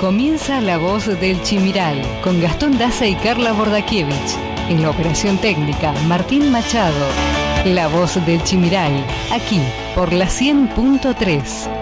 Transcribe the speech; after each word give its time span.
comienza 0.00 0.60
La 0.60 0.78
Voz 0.78 1.06
del 1.20 1.40
Chimiral 1.42 2.02
con 2.22 2.40
Gastón 2.40 2.78
Daza 2.78 3.06
y 3.06 3.14
Carla 3.16 3.52
Bordakiewicz. 3.52 4.36
En 4.68 4.82
la 4.82 4.90
operación 4.90 5.38
técnica, 5.38 5.92
Martín 6.06 6.50
Machado. 6.50 7.06
La 7.64 7.88
Voz 7.88 8.24
del 8.26 8.42
Chimiral, 8.42 8.92
aquí 9.32 9.60
por 9.94 10.12
la 10.12 10.26
100.3. 10.26 11.75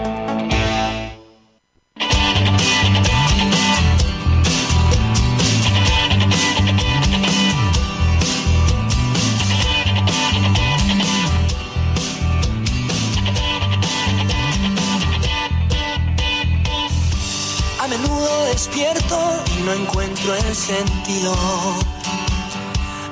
sentido. 20.65 21.35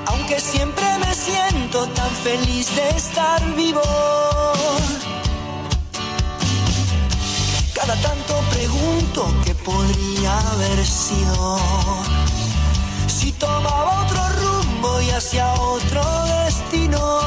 Aunque 0.07 0.39
siempre 0.39 0.85
me 0.97 1.13
siento 1.13 1.85
tan 1.89 2.09
feliz 2.27 2.75
de 2.75 2.89
estar 2.97 3.39
vivo. 3.55 3.81
Cada 7.75 7.95
tanto 8.01 8.33
pregunto 8.49 9.19
qué 9.45 9.53
podría 9.53 10.39
haber 10.53 10.83
sido. 10.83 11.59
Si 13.05 13.31
tomaba 13.33 14.01
otro 14.03 14.21
rumbo 14.41 15.01
y 15.01 15.11
hacia 15.11 15.53
otro 15.53 16.01
destino. 16.45 17.19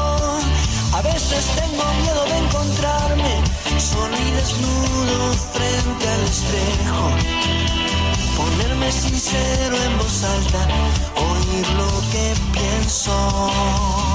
A 0.93 1.01
veces 1.03 1.45
tengo 1.55 1.85
miedo 2.01 2.23
de 2.25 2.37
encontrarme 2.45 3.33
solo 3.79 4.15
y 4.17 4.31
desnudo 4.31 5.33
frente 5.53 6.09
al 6.09 6.23
espejo. 6.23 7.36
Ponerme 8.37 8.91
sincero 8.91 9.75
en 9.75 9.97
voz 9.97 10.23
alta, 10.23 10.67
oír 11.15 11.67
lo 11.75 11.89
que 12.11 12.33
pienso. 12.53 14.06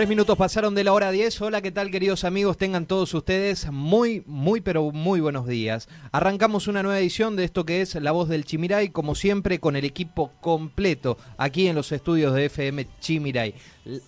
Tres 0.00 0.08
minutos 0.08 0.38
pasaron 0.38 0.74
de 0.74 0.82
la 0.82 0.94
hora 0.94 1.10
10. 1.10 1.42
Hola, 1.42 1.60
¿qué 1.60 1.72
tal 1.72 1.90
queridos 1.90 2.24
amigos? 2.24 2.56
Tengan 2.56 2.86
todos 2.86 3.12
ustedes 3.12 3.70
muy, 3.70 4.22
muy, 4.24 4.62
pero 4.62 4.92
muy 4.92 5.20
buenos 5.20 5.46
días. 5.46 5.90
Arrancamos 6.10 6.68
una 6.68 6.82
nueva 6.82 6.98
edición 6.98 7.36
de 7.36 7.44
esto 7.44 7.66
que 7.66 7.82
es 7.82 7.96
La 7.96 8.10
Voz 8.10 8.30
del 8.30 8.46
Chimiray, 8.46 8.88
como 8.88 9.14
siempre 9.14 9.60
con 9.60 9.76
el 9.76 9.84
equipo 9.84 10.32
completo 10.40 11.18
aquí 11.36 11.66
en 11.66 11.76
los 11.76 11.92
estudios 11.92 12.32
de 12.32 12.46
FM 12.46 12.86
Chimiray. 13.00 13.54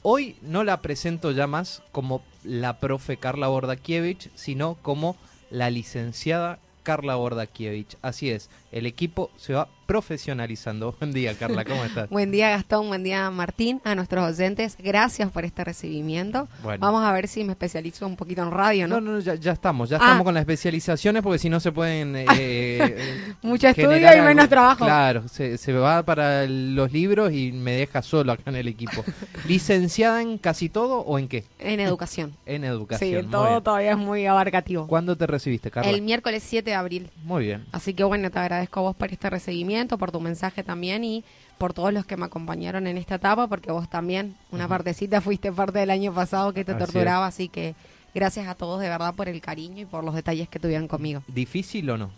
Hoy 0.01 0.37
no 0.41 0.65
la 0.65 0.81
presento 0.81 1.31
ya 1.31 1.47
más 1.47 1.83
como 1.93 2.23
la 2.43 2.79
profe 2.79 3.19
Carla 3.19 3.49
Bordakiewicz, 3.49 4.31
sino 4.35 4.79
como 4.81 5.19
la 5.51 5.69
licenciada 5.69 6.59
Carla 6.85 7.17
Bordakiewicz. 7.17 7.99
Así 8.01 8.31
es, 8.31 8.49
el 8.73 8.87
equipo 8.87 9.31
se 9.37 9.53
va 9.55 9.69
profesionalizando. 9.87 10.95
Buen 11.01 11.13
día, 11.13 11.35
Carla, 11.35 11.65
¿cómo 11.65 11.85
estás? 11.85 12.09
Buen 12.09 12.31
día 12.31 12.51
Gastón, 12.51 12.89
buen 12.89 13.03
día 13.03 13.31
Martín, 13.31 13.81
a 13.85 13.95
nuestros 13.95 14.33
oyentes, 14.33 14.77
gracias 14.79 15.31
por 15.31 15.45
este 15.45 15.65
recibimiento. 15.65 16.49
Bueno. 16.63 16.81
Vamos 16.81 17.05
a 17.05 17.13
ver 17.13 17.29
si 17.29 17.45
me 17.45 17.53
especializo 17.53 18.07
un 18.07 18.17
poquito 18.17 18.43
en 18.43 18.51
radio, 18.51 18.89
¿no? 18.89 19.01
No, 19.01 19.13
no, 19.13 19.19
ya, 19.21 19.35
ya 19.35 19.53
estamos, 19.53 19.91
ya 19.91 19.97
Ah. 19.97 20.01
estamos 20.05 20.25
con 20.25 20.33
las 20.35 20.41
especializaciones 20.43 21.23
porque 21.23 21.39
si 21.39 21.51
no 21.51 21.61
se 21.61 21.73
pueden... 21.73 22.17
eh, 22.17 22.27
eh, 22.39 23.35
Mucho 23.43 23.69
estudio 23.69 24.17
y 24.17 24.21
menos 24.23 24.49
trabajo. 24.49 24.85
Claro, 24.87 25.29
se, 25.29 25.59
se 25.59 25.73
va 25.75 26.03
para 26.05 26.47
los 26.47 26.91
libros 26.93 27.33
y 27.33 27.53
me 27.53 27.73
deja 27.73 28.01
solo 28.01 28.33
acá 28.33 28.45
en 28.51 28.57
el 28.57 28.69
equipo. 28.69 29.05
¿Licenciada 29.47 30.23
en 30.23 30.39
casi 30.39 30.69
todo 30.71 31.01
o 31.01 31.19
en 31.19 31.29
qué? 31.29 31.45
En 31.59 31.81
educación. 31.81 32.33
En 32.47 32.65
educación. 32.65 33.25
Sí, 33.25 33.29
todo 33.31 33.49
bien. 33.51 33.63
todavía 33.63 33.91
es 33.93 33.99
muy 33.99 34.25
abarcativo. 34.27 34.87
¿Cuándo 34.87 35.17
te 35.17 35.27
recibiste, 35.27 35.71
Carla? 35.71 35.91
El 35.91 36.01
miércoles 36.03 36.43
7 36.47 36.71
de 36.71 36.77
abril. 36.77 37.11
Muy 37.25 37.45
bien. 37.45 37.67
Así 37.73 37.93
que 37.93 38.05
bueno, 38.05 38.31
te 38.31 38.39
agradezco 38.39 38.62
a 38.73 38.83
vos 38.83 38.97
por 38.97 39.11
este 39.11 39.31
recibimiento, 39.31 39.99
por 39.99 40.11
tu 40.13 40.21
mensaje 40.21 40.63
también 40.63 41.05
y 41.05 41.25
por 41.59 41.73
todos 41.73 41.93
los 41.93 42.05
que 42.07 42.17
me 42.17 42.27
acompañaron 42.27 42.87
en 42.87 42.99
esta 42.99 43.17
etapa, 43.17 43.47
porque 43.47 43.71
vos 43.71 43.89
también, 43.89 44.35
una 44.51 44.69
partecita, 44.69 45.21
fuiste 45.21 45.53
parte 45.53 45.79
del 45.79 45.91
año 45.91 46.13
pasado 46.13 46.53
que 46.53 46.65
te 46.65 46.73
Así 46.73 46.81
es. 46.83 46.87
torturaba, 46.87 47.27
así 47.27 47.49
que 47.49 47.75
gracias 48.15 48.49
a 48.49 48.55
todos 48.55 48.81
de 48.81 48.89
verdad 48.89 49.15
por 49.15 49.29
el 49.29 49.41
cariño 49.41 49.83
y 49.83 49.85
por 49.85 50.05
los 50.05 50.15
detalles 50.15 50.49
que 50.49 50.59
tuvieron 50.59 50.89
conmigo. 50.89 51.23
¿Difícil 51.29 51.89
o 51.91 51.99
no? 51.99 52.11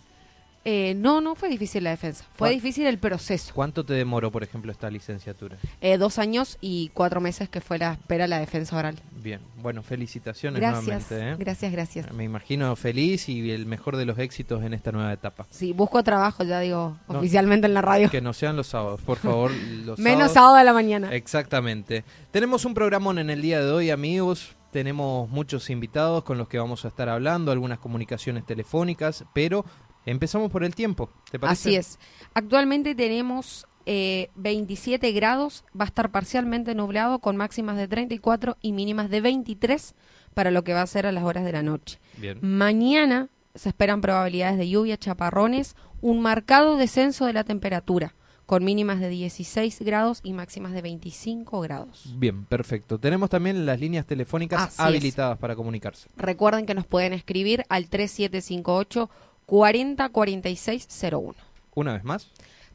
Eh, 0.66 0.94
no, 0.96 1.20
no 1.20 1.34
fue 1.34 1.50
difícil 1.50 1.84
la 1.84 1.90
defensa, 1.90 2.24
fue 2.34 2.50
difícil 2.50 2.86
el 2.86 2.98
proceso. 2.98 3.52
¿Cuánto 3.54 3.84
te 3.84 3.92
demoró, 3.92 4.30
por 4.32 4.42
ejemplo, 4.42 4.72
esta 4.72 4.90
licenciatura? 4.90 5.58
Eh, 5.82 5.98
dos 5.98 6.18
años 6.18 6.56
y 6.62 6.90
cuatro 6.94 7.20
meses 7.20 7.50
que 7.50 7.60
fue 7.60 7.76
la 7.78 7.92
espera 7.92 8.24
de 8.24 8.28
la 8.28 8.38
defensa 8.38 8.76
oral. 8.78 8.96
Bien, 9.22 9.40
bueno, 9.60 9.82
felicitaciones 9.82 10.60
Gracias, 10.60 11.10
nuevamente. 11.10 11.30
¿eh? 11.32 11.36
gracias, 11.38 11.70
gracias. 11.72 12.12
Me 12.14 12.24
imagino 12.24 12.74
feliz 12.76 13.28
y 13.28 13.50
el 13.50 13.66
mejor 13.66 13.96
de 13.98 14.06
los 14.06 14.18
éxitos 14.18 14.62
en 14.64 14.72
esta 14.72 14.90
nueva 14.90 15.12
etapa. 15.12 15.46
Sí, 15.50 15.72
busco 15.74 16.02
trabajo, 16.02 16.44
ya 16.44 16.60
digo, 16.60 16.96
No. 17.08 17.18
oficialmente 17.18 17.66
en 17.66 17.74
la 17.74 17.82
radio. 17.82 18.08
Que 18.10 18.20
no 18.22 18.32
sean 18.32 18.56
los 18.56 18.66
sábados, 18.68 19.02
por 19.02 19.18
favor. 19.18 19.50
Los 19.84 19.98
Menos 19.98 20.32
sábados- 20.32 20.32
sábado 20.32 20.56
de 20.56 20.64
la 20.64 20.72
mañana. 20.72 21.14
Exactamente. 21.14 22.04
Tenemos 22.30 22.64
un 22.64 22.72
programón 22.72 23.18
en 23.18 23.28
el 23.28 23.42
día 23.42 23.60
de 23.60 23.70
hoy, 23.70 23.90
amigos. 23.90 24.56
Tenemos 24.72 25.28
muchos 25.30 25.70
invitados 25.70 26.24
con 26.24 26.36
los 26.36 26.48
que 26.48 26.58
vamos 26.58 26.84
a 26.84 26.88
estar 26.88 27.08
hablando, 27.08 27.52
algunas 27.52 27.78
comunicaciones 27.78 28.44
telefónicas, 28.44 29.24
pero 29.32 29.64
empezamos 30.06 30.50
por 30.50 30.64
el 30.64 30.74
tiempo. 30.74 31.10
¿Te 31.30 31.38
parece? 31.38 31.68
Así 31.68 31.76
es. 31.76 31.98
Actualmente 32.34 32.94
tenemos 32.94 33.66
eh, 33.86 34.30
27 34.36 35.12
grados, 35.12 35.64
va 35.78 35.84
a 35.84 35.88
estar 35.88 36.10
parcialmente 36.10 36.74
nublado 36.74 37.18
con 37.18 37.36
máximas 37.36 37.76
de 37.76 37.88
34 37.88 38.56
y 38.60 38.72
mínimas 38.72 39.10
de 39.10 39.20
23 39.20 39.94
para 40.32 40.50
lo 40.50 40.64
que 40.64 40.72
va 40.72 40.82
a 40.82 40.86
ser 40.86 41.06
a 41.06 41.12
las 41.12 41.24
horas 41.24 41.44
de 41.44 41.52
la 41.52 41.62
noche. 41.62 41.98
Bien. 42.16 42.38
Mañana 42.40 43.28
se 43.54 43.68
esperan 43.68 44.00
probabilidades 44.00 44.58
de 44.58 44.68
lluvia, 44.68 44.96
chaparrones, 44.96 45.76
un 46.00 46.20
marcado 46.20 46.76
descenso 46.76 47.26
de 47.26 47.32
la 47.32 47.44
temperatura 47.44 48.14
con 48.46 48.64
mínimas 48.64 49.00
de 49.00 49.08
16 49.08 49.80
grados 49.80 50.20
y 50.22 50.32
máximas 50.32 50.72
de 50.72 50.82
25 50.82 51.60
grados. 51.60 52.14
Bien, 52.16 52.44
perfecto. 52.44 52.98
Tenemos 52.98 53.30
también 53.30 53.64
las 53.64 53.80
líneas 53.80 54.06
telefónicas 54.06 54.60
Así 54.60 54.74
es. 54.74 54.80
habilitadas 54.80 55.38
para 55.38 55.56
comunicarse. 55.56 56.08
Recuerden 56.16 56.66
que 56.66 56.74
nos 56.74 56.86
pueden 56.86 57.12
escribir 57.12 57.64
al 57.68 57.88
3758 57.88 59.10
404601. 59.46 61.34
Una 61.74 61.94
vez 61.94 62.04
más. 62.04 62.30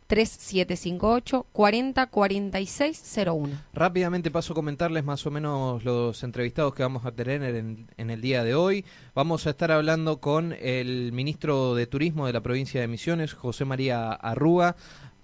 3758 0.10 1.46
404601. 1.52 3.62
Rápidamente 3.74 4.32
paso 4.32 4.54
a 4.54 4.56
comentarles 4.56 5.04
más 5.04 5.28
o 5.28 5.32
menos 5.32 5.84
los 5.84 6.24
entrevistados 6.24 6.74
que 6.74 6.82
vamos 6.82 7.06
a 7.06 7.12
tener 7.12 7.44
en, 7.44 7.86
en 7.96 8.10
el 8.10 8.20
día 8.20 8.44
de 8.44 8.56
hoy. 8.56 8.84
Vamos 9.14 9.46
a 9.46 9.52
estar 9.52 9.72
hablando 9.72 10.20
con 10.20 10.56
el 10.60 11.12
ministro 11.12 11.76
de 11.76 11.86
Turismo 11.86 12.26
de 12.26 12.34
la 12.34 12.42
provincia 12.42 12.82
de 12.82 12.88
Misiones, 12.88 13.34
José 13.34 13.66
María 13.66 14.12
Arrúa, 14.12 14.76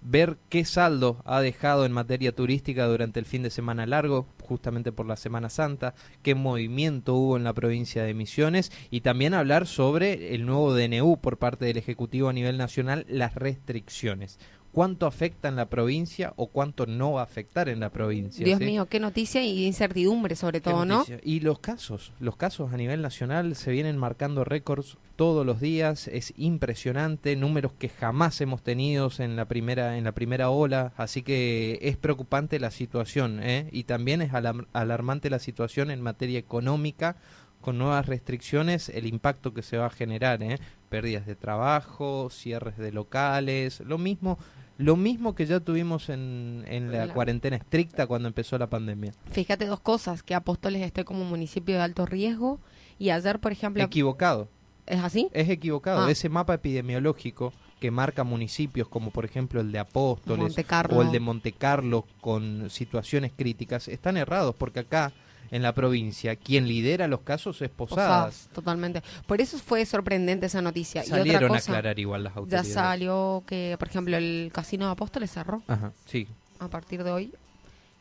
ver 0.08 0.38
qué 0.50 0.66
saldo 0.66 1.22
ha 1.26 1.42
dejado 1.42 1.86
en 1.86 1.92
materia 1.92 2.34
turística 2.34 2.86
durante 2.86 3.20
el 3.20 3.26
fin 3.26 3.42
de 3.42 3.50
semana 3.50 3.88
largo, 3.88 4.28
justamente 4.44 4.92
por 4.92 5.08
la 5.08 5.18
Semana 5.18 5.50
Santa, 5.50 5.96
qué 6.22 6.36
movimiento 6.36 7.16
hubo 7.16 7.38
en 7.38 7.44
la 7.44 7.54
provincia 7.54 8.04
de 8.04 8.14
Misiones 8.14 8.72
y 8.92 9.02
también 9.02 9.34
hablar 9.34 9.66
sobre 9.66 10.36
el 10.36 10.46
nuevo 10.46 10.76
DNU 10.76 11.18
por 11.20 11.38
parte 11.38 11.66
del 11.66 11.78
Ejecutivo 11.78 12.30
a 12.30 12.34
nivel 12.34 12.58
nacional, 12.58 13.06
las 13.10 13.34
restricciones. 13.34 14.40
¿Cuánto 14.76 15.08
afecta 15.08 15.48
en 15.48 15.56
la 15.56 15.70
provincia 15.70 16.34
o 16.36 16.48
cuánto 16.48 16.86
no 16.86 17.14
va 17.14 17.22
a 17.22 17.24
afectar 17.24 17.70
en 17.70 17.80
la 17.80 17.92
provincia? 17.92 18.44
Dios 18.44 18.60
¿sí? 18.60 18.66
mío, 18.66 18.88
qué 18.88 19.00
noticia 19.00 19.42
y 19.42 19.66
incertidumbre 19.66 20.36
sobre 20.36 20.60
todo, 20.60 20.84
¿no? 20.84 21.06
Y 21.24 21.40
los 21.40 21.60
casos, 21.60 22.12
los 22.20 22.36
casos 22.36 22.74
a 22.74 22.76
nivel 22.76 23.02
nacional 23.02 23.56
se 23.56 23.72
vienen 23.72 23.96
marcando 23.98 24.44
récords 24.44 24.98
todos 25.16 25.46
los 25.46 25.62
días, 25.62 26.10
es 26.10 26.34
impresionante, 26.36 27.38
números 27.38 27.72
que 27.80 27.88
jamás 27.88 28.42
hemos 28.42 28.64
tenido 28.64 29.10
en 29.18 29.38
la 29.38 29.46
primera 29.46 29.98
en 29.98 30.04
la 30.04 30.12
primera 30.12 30.50
ola, 30.50 30.92
así 30.98 31.22
que 31.22 31.80
es 31.82 31.96
preocupante 31.96 32.60
la 32.60 32.70
situación, 32.70 33.40
¿eh? 33.42 33.70
y 33.72 33.86
también 33.86 34.22
es 34.22 34.34
alar- 34.34 34.68
alarmante 34.74 35.30
la 35.30 35.40
situación 35.40 35.90
en 35.90 36.02
materia 36.02 36.38
económica 36.38 37.16
con 37.62 37.78
nuevas 37.78 38.08
restricciones, 38.08 38.90
el 38.90 39.08
impacto 39.08 39.54
que 39.54 39.62
se 39.62 39.78
va 39.78 39.86
a 39.86 39.90
generar, 39.90 40.44
¿eh? 40.44 40.60
pérdidas 40.90 41.26
de 41.26 41.36
trabajo, 41.36 42.30
cierres 42.30 42.78
de 42.78 42.92
locales, 42.92 43.80
lo 43.80 43.98
mismo, 43.98 44.38
lo 44.78 44.96
mismo 44.96 45.36
que 45.36 45.46
ya 45.46 45.60
tuvimos 45.60 46.10
en, 46.10 46.64
en 46.68 46.92
la 46.92 47.06
La- 47.06 47.14
cuarentena 47.14 47.56
estricta 47.56 48.08
cuando 48.08 48.28
empezó 48.28 48.58
la 48.58 48.68
pandemia. 48.68 49.14
Fíjate 49.32 49.66
dos 49.66 49.80
cosas, 49.80 50.24
que 50.24 50.36
Apóstoles 50.36 50.82
esté 50.82 51.06
como 51.06 51.24
municipio 51.26 51.76
de 51.76 51.82
alto 51.82 52.06
riesgo 52.06 52.60
y 53.00 53.10
ayer, 53.12 53.40
por 53.40 53.52
ejemplo, 53.52 53.84
Equivocado. 53.84 54.50
¿Es 54.86 55.00
así? 55.00 55.30
Es 55.34 55.50
equivocado. 55.50 56.06
Ah. 56.06 56.12
Ese 56.12 56.30
mapa 56.30 56.54
epidemiológico 56.54 57.54
que 57.80 57.90
marca 57.92 58.24
municipios 58.24 58.88
como 58.88 59.12
por 59.12 59.26
ejemplo 59.26 59.60
el 59.60 59.72
de 59.72 59.80
Apóstoles 59.80 60.56
o 60.92 61.02
el 61.02 61.12
de 61.12 61.20
Monte 61.20 61.52
Carlo 61.52 62.06
con 62.22 62.70
situaciones 62.70 63.32
críticas 63.36 63.88
están 63.88 64.16
errados 64.16 64.56
porque 64.56 64.80
acá 64.82 65.12
en 65.52 65.62
la 65.62 65.74
provincia 65.74 66.36
quien 66.36 66.68
lidera 66.68 67.08
los 67.08 67.22
casos 67.22 67.62
es 67.62 67.70
Posadas. 67.70 68.06
Posadas, 68.36 68.50
totalmente. 68.54 69.04
Por 69.28 69.42
eso 69.42 69.58
fue 69.60 69.86
sorprendente 69.86 70.46
esa 70.48 70.62
noticia. 70.62 71.04
y 71.04 71.08
Salieron 71.08 71.44
otra 71.46 71.58
a 71.58 71.60
cosa, 71.60 71.72
aclarar 71.72 72.00
igual 72.00 72.24
las 72.24 72.34
ya 72.34 72.40
autoridades. 72.40 72.74
salió 72.74 73.44
que, 73.48 73.76
por 73.80 73.88
ejemplo, 73.88 74.18
el 74.18 74.50
Casino 74.54 74.86
de 74.86 74.92
Apóstoles 74.92 75.32
cerró 75.32 75.62
Ajá, 75.68 75.92
sí. 76.06 76.28
a 76.60 76.68
partir 76.68 77.04
de 77.04 77.12
hoy 77.12 77.34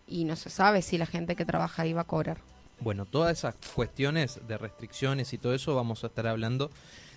y 0.07 0.25
no 0.25 0.37
se 0.37 0.51
sabe 0.51 0.83
si 0.83 0.99
la 0.99 1.07
gente 1.07 1.35
que 1.37 1.45
trabaja 1.45 1.83
ahí 1.83 1.93
va 1.93 2.03
a 2.03 2.05
cobrar. 2.05 2.39
Bueno, 2.81 3.07
todas 3.07 3.39
esas 3.39 3.55
cuestiones 3.75 4.41
de 4.47 4.59
restricciones 4.59 5.33
y 5.33 5.39
todo 5.39 5.55
eso 5.55 5.75
vamos 5.75 6.05
a 6.05 6.09
estar 6.09 6.27
hablando. 6.27 6.71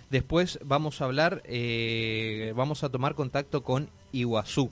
Después 0.08 0.58
vamos 0.64 1.02
a 1.02 1.04
hablar, 1.04 1.42
eh, 1.44 2.52
vamos 2.56 2.82
a 2.84 2.88
tomar 2.88 3.14
contacto 3.14 3.62
con 3.62 3.90
Iguazú, 4.12 4.70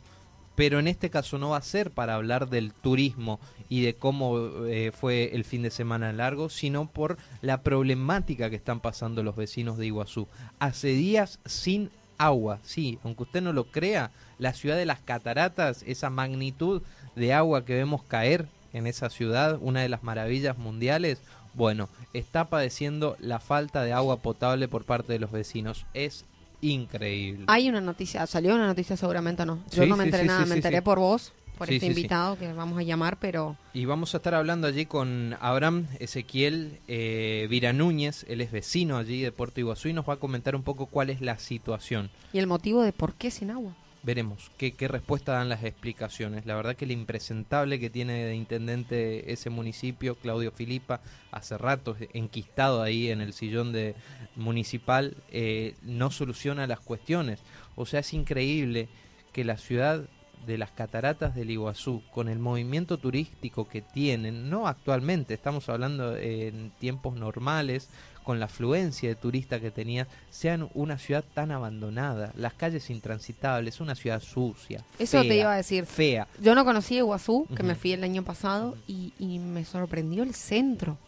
pero 0.57 0.81
en 0.81 0.89
este 0.89 1.11
caso 1.11 1.39
no 1.39 1.51
va 1.51 1.59
a 1.59 1.63
ser 1.63 1.91
para 1.91 2.15
hablar 2.15 2.49
del 2.49 2.73
turismo 2.73 3.39
y 3.69 3.83
de 3.83 3.95
cómo 3.95 4.67
eh, 4.67 4.91
fue 4.91 5.35
el 5.35 5.45
fin 5.45 5.63
de 5.63 5.71
semana 5.71 6.13
largo, 6.13 6.49
sino 6.49 6.89
por 6.89 7.19
la 7.43 7.63
problemática 7.63 8.51
que 8.51 8.57
están 8.57 8.81
pasando 8.81 9.23
los 9.23 9.37
vecinos 9.37 9.77
de 9.77 9.87
Iguazú. 9.87 10.27
Hace 10.59 10.89
días 10.89 11.39
sin 11.45 11.91
agua, 12.19 12.59
sí, 12.63 12.99
aunque 13.05 13.25
usted 13.25 13.43
no 13.43 13.53
lo 13.53 13.65
crea, 13.65 14.11
la 14.39 14.55
ciudad 14.55 14.77
de 14.77 14.87
las 14.87 15.01
cataratas, 15.01 15.85
esa 15.87 16.11
magnitud 16.11 16.83
de 17.15 17.35
agua 17.35 17.65
que 17.65 17.75
vemos 17.75 18.03
caer 18.03 18.47
en 18.73 18.87
esa 18.87 19.11
ciudad, 19.11 19.59
una 19.61 19.83
de 19.83 19.91
las 19.91 20.03
maravillas 20.03 20.57
mundiales, 20.57 21.21
bueno, 21.53 21.89
está 22.13 22.49
padeciendo 22.49 23.17
la 23.19 23.41
falta 23.41 23.83
de 23.83 23.93
agua 23.93 24.19
potable 24.19 24.69
por 24.69 24.85
parte 24.85 25.13
de 25.13 25.19
los 25.19 25.33
vecinos. 25.33 25.87
Es 25.95 26.25
increíble. 26.61 27.45
Hay 27.49 27.69
una 27.69 27.81
noticia, 27.81 28.27
salió 28.27 28.55
una 28.55 28.67
noticia 28.67 28.97
seguramente 28.97 29.45
no. 29.47 29.63
Yo 29.71 29.85
Sí, 29.85 29.89
no 29.89 29.97
me 29.97 30.05
enteré 30.05 30.23
sí, 30.25 30.29
nada, 30.29 30.43
sí, 30.45 30.49
me 30.49 30.55
enteré 30.57 30.83
por 30.83 30.99
vos, 30.99 31.33
por 31.59 31.71
este 31.71 31.87
invitado 31.87 32.39
que 32.39 32.53
vamos 32.53 32.79
a 32.79 32.83
llamar, 32.83 33.19
pero 33.19 33.57
Y 33.73 33.85
vamos 33.85 34.15
a 34.15 34.19
estar 34.19 34.35
hablando 34.35 34.67
allí 34.67 34.87
con 34.87 35.37
Abraham 35.41 35.87
Ezequiel 36.01 36.79
eh, 36.89 37.47
Vira 37.51 37.73
Núñez, 37.73 38.25
él 38.29 38.41
es 38.41 38.51
vecino 38.53 38.97
allí 38.99 39.23
de 39.23 39.33
Puerto 39.33 39.61
Iguazú 39.61 39.89
y 39.89 39.93
nos 39.93 40.09
va 40.09 40.15
a 40.15 40.17
comentar 40.19 40.55
un 40.57 40.63
poco 40.63 40.87
cuál 40.87 41.11
es 41.11 41.21
la 41.21 41.39
situación. 41.39 42.11
y 42.33 42.39
el 42.39 42.47
motivo 42.47 42.83
de 42.83 42.93
por 42.93 43.15
qué 43.15 43.31
sin 43.31 43.51
agua. 43.51 43.75
Veremos 44.07 44.53
qué, 44.57 44.73
respuesta 44.87 45.33
dan 45.33 45.49
las 45.49 45.65
explicaciones. 45.65 46.47
La 46.47 46.55
verdad 46.55 46.77
que 46.77 46.85
el 46.85 46.93
impresentable 46.93 47.81
que 47.81 47.91
tiene 47.91 48.25
de 48.25 48.37
intendente 48.37 49.33
ese 49.33 49.51
municipio, 49.51 50.15
Claudio 50.15 50.53
Filipa, 50.53 51.01
hace 51.33 51.59
rato 51.59 51.97
enquistado 52.13 52.83
ahí 52.83 53.11
en 53.11 53.21
el 53.21 53.33
sillón 53.33 53.73
de 53.73 53.97
municipal, 54.37 55.17
eh, 55.33 55.75
no 55.83 56.13
soluciona 56.13 56.69
las 56.69 56.79
cuestiones. 56.79 57.41
O 57.75 57.85
sea, 57.85 57.99
es 57.99 58.15
increíble 58.15 58.89
que 59.33 59.43
la 59.43 59.57
ciudad 59.57 60.09
de 60.47 60.57
las 60.57 60.71
cataratas 60.71 61.35
del 61.35 61.51
Iguazú, 61.51 62.01
con 62.13 62.29
el 62.29 62.39
movimiento 62.39 62.99
turístico 62.99 63.69
que 63.69 63.83
tienen, 63.83 64.49
no 64.49 64.69
actualmente, 64.69 65.35
estamos 65.35 65.69
hablando 65.69 66.17
en 66.17 66.71
tiempos 66.79 67.17
normales, 67.17 67.91
con 68.27 68.41
la 68.41 68.47
afluencia 68.47 69.09
de 69.09 69.15
turistas 69.15 69.61
que 69.61 69.71
tenía, 69.71 70.09
sean 70.31 70.69
una 70.75 70.99
ciudad 70.99 71.25
tan 71.33 71.53
abandonada, 71.53 72.33
las 72.37 72.55
calles 72.55 72.91
intransitables, 72.91 73.81
una 73.81 73.95
ciudad 73.95 74.21
sucia. 74.21 74.83
Eso 74.99 75.23
te 75.23 75.37
iba 75.37 75.53
a 75.53 75.57
decir. 75.57 75.87
Fea. 75.87 76.27
Yo 76.43 76.57
no 76.57 76.65
conocí 76.65 76.97
Iguazú, 76.97 77.47
que 77.55 77.63
me 77.63 77.77
fui 77.77 77.93
el 77.93 78.03
año 78.03 78.25
pasado, 78.25 78.77
y, 78.89 79.13
y 79.21 79.39
me 79.39 79.65
sorprendió 79.65 80.25
el 80.25 80.35
centro. 80.35 80.99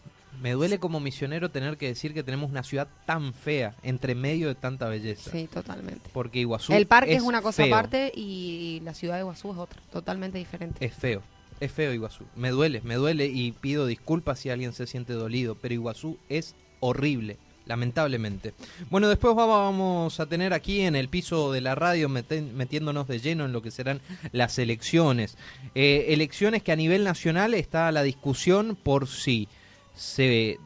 Me 0.40 0.52
duele 0.52 0.78
como 0.78 1.00
misionero 1.00 1.50
tener 1.50 1.76
que 1.76 1.88
decir 1.88 2.14
que 2.14 2.22
tenemos 2.22 2.50
una 2.50 2.62
ciudad 2.62 2.86
tan 3.04 3.34
fea, 3.34 3.74
entre 3.82 4.14
medio 4.14 4.46
de 4.46 4.54
tanta 4.54 4.88
belleza. 4.88 5.32
Sí, 5.32 5.48
totalmente. 5.52 6.10
Porque 6.12 6.38
Iguazú 6.38 6.72
el 6.72 6.86
parque 6.86 7.16
es, 7.16 7.22
una 7.22 7.42
cosa 7.42 7.64
feo. 7.64 7.74
aparte 7.74 8.12
y 8.14 8.80
la 8.84 8.94
ciudad 8.94 9.14
de 9.14 9.22
Iguazú 9.22 9.50
es 9.50 9.58
otra, 9.58 9.82
totalmente 9.90 10.38
diferente. 10.38 10.86
Es 10.86 10.94
feo, 10.94 11.22
es 11.58 11.72
feo 11.72 11.92
Iguazú. 11.92 12.26
Me 12.36 12.50
duele, 12.50 12.80
me 12.82 12.94
duele 12.94 13.26
y 13.26 13.50
pido 13.50 13.86
disculpas 13.86 14.38
si 14.38 14.50
alguien 14.50 14.72
se 14.72 14.86
siente 14.86 15.14
dolido, 15.14 15.56
pero 15.56 15.74
Iguazú 15.74 16.16
es 16.28 16.54
horrible, 16.80 17.36
lamentablemente. 17.66 18.54
Bueno, 18.90 19.08
después 19.08 19.36
va- 19.36 19.46
vamos 19.46 20.20
a 20.20 20.26
tener 20.26 20.52
aquí 20.52 20.80
en 20.82 20.96
el 20.96 21.08
piso 21.08 21.52
de 21.52 21.60
la 21.60 21.74
radio 21.74 22.08
metiéndonos 22.08 23.08
de 23.08 23.18
lleno 23.20 23.44
en 23.44 23.52
lo 23.52 23.62
que 23.62 23.70
serán 23.70 24.00
las 24.32 24.58
elecciones. 24.58 25.36
Eh, 25.74 26.06
elecciones 26.08 26.62
que 26.62 26.72
a 26.72 26.76
nivel 26.76 27.04
nacional 27.04 27.54
está 27.54 27.90
la 27.92 28.02
discusión 28.02 28.76
por 28.82 29.06
si 29.08 29.48
se 29.94 30.58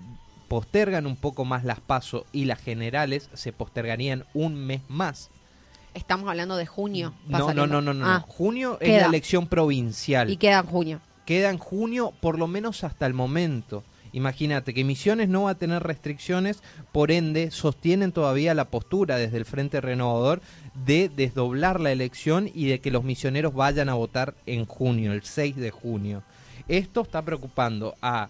postergan 0.48 1.06
un 1.06 1.16
poco 1.16 1.44
más 1.44 1.64
las 1.64 1.80
pasos 1.80 2.24
y 2.32 2.44
las 2.44 2.60
generales 2.60 3.30
se 3.32 3.52
postergarían 3.52 4.24
un 4.34 4.54
mes 4.54 4.82
más. 4.88 5.30
Estamos 5.94 6.28
hablando 6.28 6.56
de 6.56 6.66
junio. 6.66 7.14
No, 7.28 7.52
no, 7.52 7.66
no, 7.66 7.80
no, 7.82 7.92
no. 7.94 8.06
Ah, 8.06 8.24
Junio 8.26 8.78
es 8.80 8.88
la 9.00 9.06
elección 9.06 9.46
provincial 9.46 10.30
y 10.30 10.36
queda 10.38 10.60
en 10.60 10.66
junio. 10.66 11.00
queda 11.26 11.50
en 11.50 11.58
junio 11.58 12.12
por 12.20 12.38
lo 12.38 12.46
menos 12.46 12.82
hasta 12.84 13.04
el 13.06 13.12
momento. 13.14 13.84
Imagínate 14.12 14.74
que 14.74 14.84
Misiones 14.84 15.28
no 15.28 15.44
va 15.44 15.50
a 15.50 15.58
tener 15.58 15.82
restricciones, 15.82 16.62
por 16.92 17.10
ende 17.10 17.50
sostienen 17.50 18.12
todavía 18.12 18.54
la 18.54 18.66
postura 18.66 19.16
desde 19.16 19.38
el 19.38 19.46
Frente 19.46 19.80
Renovador 19.80 20.42
de 20.84 21.08
desdoblar 21.08 21.80
la 21.80 21.92
elección 21.92 22.50
y 22.52 22.66
de 22.66 22.80
que 22.80 22.90
los 22.90 23.04
misioneros 23.04 23.54
vayan 23.54 23.88
a 23.88 23.94
votar 23.94 24.34
en 24.46 24.66
junio, 24.66 25.12
el 25.12 25.22
6 25.22 25.56
de 25.56 25.70
junio. 25.70 26.22
Esto 26.68 27.00
está 27.02 27.22
preocupando 27.22 27.94
a 28.02 28.28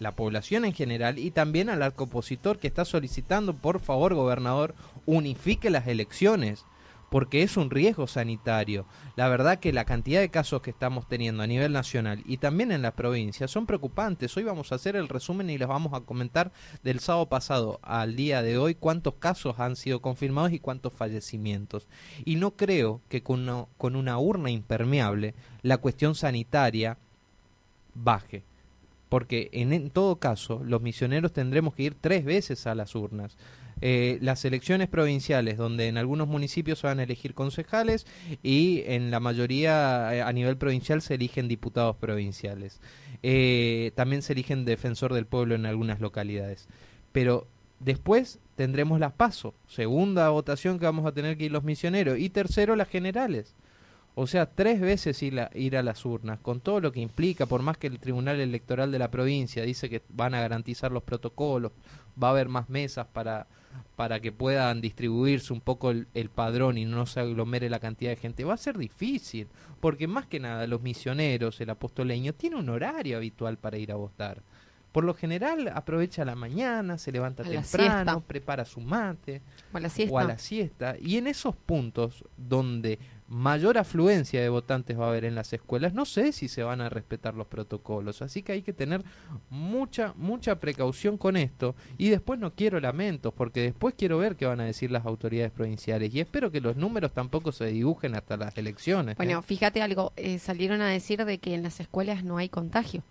la 0.00 0.12
población 0.12 0.64
en 0.64 0.72
general 0.72 1.18
y 1.18 1.30
también 1.30 1.68
al 1.68 1.82
arco 1.82 2.04
opositor 2.04 2.58
que 2.58 2.68
está 2.68 2.84
solicitando, 2.84 3.54
por 3.54 3.80
favor, 3.80 4.14
gobernador, 4.14 4.74
unifique 5.06 5.70
las 5.70 5.86
elecciones 5.86 6.64
porque 7.10 7.42
es 7.42 7.56
un 7.56 7.70
riesgo 7.70 8.06
sanitario. 8.06 8.86
La 9.16 9.28
verdad 9.28 9.58
que 9.58 9.72
la 9.72 9.84
cantidad 9.84 10.20
de 10.20 10.30
casos 10.30 10.62
que 10.62 10.70
estamos 10.70 11.08
teniendo 11.08 11.42
a 11.42 11.46
nivel 11.46 11.72
nacional 11.72 12.22
y 12.26 12.36
también 12.36 12.72
en 12.72 12.82
la 12.82 12.92
provincia 12.92 13.48
son 13.48 13.66
preocupantes. 13.66 14.36
Hoy 14.36 14.44
vamos 14.44 14.72
a 14.72 14.74
hacer 14.74 14.96
el 14.96 15.08
resumen 15.08 15.50
y 15.50 15.58
les 15.58 15.68
vamos 15.68 15.94
a 15.94 16.00
comentar 16.00 16.52
del 16.82 17.00
sábado 17.00 17.26
pasado 17.26 17.80
al 17.82 18.16
día 18.16 18.42
de 18.42 18.58
hoy 18.58 18.74
cuántos 18.74 19.14
casos 19.14 19.58
han 19.58 19.76
sido 19.76 20.00
confirmados 20.00 20.52
y 20.52 20.60
cuántos 20.60 20.92
fallecimientos. 20.92 21.88
Y 22.24 22.36
no 22.36 22.52
creo 22.52 23.00
que 23.08 23.22
con 23.22 23.48
una, 23.96 24.18
urna 24.18 24.50
impermeable 24.50 25.34
la 25.62 25.78
cuestión 25.78 26.14
sanitaria 26.14 26.98
baje. 27.94 28.44
Porque 29.08 29.48
en 29.52 29.88
todo 29.88 30.16
caso 30.16 30.60
los 30.62 30.82
misioneros 30.82 31.32
tendremos 31.32 31.74
que 31.74 31.84
ir 31.84 31.96
tres 31.98 32.26
veces 32.26 32.66
a 32.66 32.74
las 32.74 32.94
urnas. 32.94 33.38
Eh, 33.80 34.18
las 34.20 34.44
elecciones 34.44 34.88
provinciales, 34.88 35.56
donde 35.56 35.86
en 35.86 35.98
algunos 35.98 36.28
municipios 36.28 36.80
se 36.80 36.86
van 36.86 36.98
a 36.98 37.04
elegir 37.04 37.34
concejales 37.34 38.06
y 38.42 38.82
en 38.86 39.10
la 39.10 39.20
mayoría 39.20 40.14
eh, 40.14 40.22
a 40.22 40.32
nivel 40.32 40.56
provincial 40.56 41.00
se 41.02 41.14
eligen 41.14 41.48
diputados 41.48 41.96
provinciales. 41.96 42.80
Eh, 43.22 43.92
también 43.94 44.22
se 44.22 44.32
eligen 44.32 44.64
defensor 44.64 45.14
del 45.14 45.26
pueblo 45.26 45.54
en 45.54 45.66
algunas 45.66 46.00
localidades. 46.00 46.68
Pero 47.12 47.46
después 47.80 48.40
tendremos 48.56 48.98
las 48.98 49.12
PASO, 49.12 49.54
segunda 49.68 50.28
votación 50.30 50.78
que 50.78 50.84
vamos 50.84 51.06
a 51.06 51.12
tener 51.12 51.36
que 51.36 51.44
ir 51.44 51.52
los 51.52 51.64
misioneros 51.64 52.18
y 52.18 52.30
tercero 52.30 52.74
las 52.74 52.88
generales. 52.88 53.54
O 54.20 54.26
sea, 54.26 54.46
tres 54.46 54.80
veces 54.80 55.22
ir 55.22 55.38
a, 55.38 55.48
ir 55.54 55.76
a 55.76 55.82
las 55.84 56.04
urnas, 56.04 56.40
con 56.40 56.58
todo 56.58 56.80
lo 56.80 56.90
que 56.90 56.98
implica, 56.98 57.46
por 57.46 57.62
más 57.62 57.78
que 57.78 57.86
el 57.86 58.00
Tribunal 58.00 58.40
Electoral 58.40 58.90
de 58.90 58.98
la 58.98 59.12
provincia 59.12 59.62
dice 59.62 59.88
que 59.88 60.02
van 60.08 60.34
a 60.34 60.40
garantizar 60.40 60.90
los 60.90 61.04
protocolos, 61.04 61.70
va 62.20 62.26
a 62.26 62.30
haber 62.32 62.48
más 62.48 62.68
mesas 62.68 63.06
para, 63.06 63.46
para 63.94 64.18
que 64.18 64.32
puedan 64.32 64.80
distribuirse 64.80 65.52
un 65.52 65.60
poco 65.60 65.92
el, 65.92 66.08
el 66.14 66.30
padrón 66.30 66.78
y 66.78 66.84
no 66.84 67.06
se 67.06 67.20
aglomere 67.20 67.70
la 67.70 67.78
cantidad 67.78 68.10
de 68.10 68.16
gente, 68.16 68.42
va 68.42 68.54
a 68.54 68.56
ser 68.56 68.76
difícil, 68.76 69.46
porque 69.78 70.08
más 70.08 70.26
que 70.26 70.40
nada 70.40 70.66
los 70.66 70.82
misioneros, 70.82 71.60
el 71.60 71.70
apostoleño, 71.70 72.32
tiene 72.32 72.56
un 72.56 72.70
horario 72.70 73.18
habitual 73.18 73.56
para 73.56 73.78
ir 73.78 73.92
a 73.92 73.94
votar. 73.94 74.42
Por 74.90 75.04
lo 75.04 75.14
general 75.14 75.70
aprovecha 75.72 76.24
la 76.24 76.34
mañana, 76.34 76.98
se 76.98 77.12
levanta 77.12 77.44
A 77.44 77.46
temprano, 77.46 78.20
prepara 78.26 78.64
su 78.64 78.80
mate 78.80 79.42
O 79.72 79.76
a 79.76 79.80
la 79.80 79.90
siesta. 79.90 80.14
o 80.14 80.18
a 80.18 80.24
la 80.24 80.38
siesta. 80.38 80.96
Y 81.00 81.18
en 81.18 81.26
esos 81.28 81.54
puntos 81.54 82.24
donde 82.36 82.98
mayor 83.28 83.76
afluencia 83.76 84.40
de 84.40 84.48
votantes 84.48 84.98
va 84.98 85.04
a 85.04 85.08
haber 85.10 85.26
en 85.26 85.34
las 85.34 85.52
escuelas, 85.52 85.92
no 85.92 86.06
sé 86.06 86.32
si 86.32 86.48
se 86.48 86.62
van 86.62 86.80
a 86.80 86.88
respetar 86.88 87.34
los 87.34 87.46
protocolos. 87.46 88.22
Así 88.22 88.42
que 88.42 88.52
hay 88.52 88.62
que 88.62 88.72
tener 88.72 89.04
mucha, 89.50 90.14
mucha 90.16 90.58
precaución 90.60 91.18
con 91.18 91.36
esto. 91.36 91.74
Y 91.98 92.08
después 92.08 92.40
no 92.40 92.54
quiero 92.54 92.80
lamentos, 92.80 93.34
porque 93.34 93.60
después 93.60 93.94
quiero 93.96 94.16
ver 94.18 94.36
qué 94.36 94.46
van 94.46 94.60
a 94.60 94.64
decir 94.64 94.90
las 94.90 95.04
autoridades 95.04 95.52
provinciales. 95.52 96.14
Y 96.14 96.20
espero 96.20 96.50
que 96.50 96.60
los 96.62 96.76
números 96.76 97.12
tampoco 97.12 97.52
se 97.52 97.66
dibujen 97.66 98.14
hasta 98.14 98.36
las 98.38 98.56
elecciones. 98.56 99.12
¿eh? 99.12 99.16
Bueno, 99.18 99.42
fíjate 99.42 99.82
algo, 99.82 100.12
eh, 100.16 100.38
salieron 100.38 100.80
a 100.80 100.88
decir 100.88 101.24
de 101.24 101.38
que 101.38 101.54
en 101.54 101.62
las 101.62 101.80
escuelas 101.80 102.24
no 102.24 102.38
hay 102.38 102.48
contagio. 102.48 103.02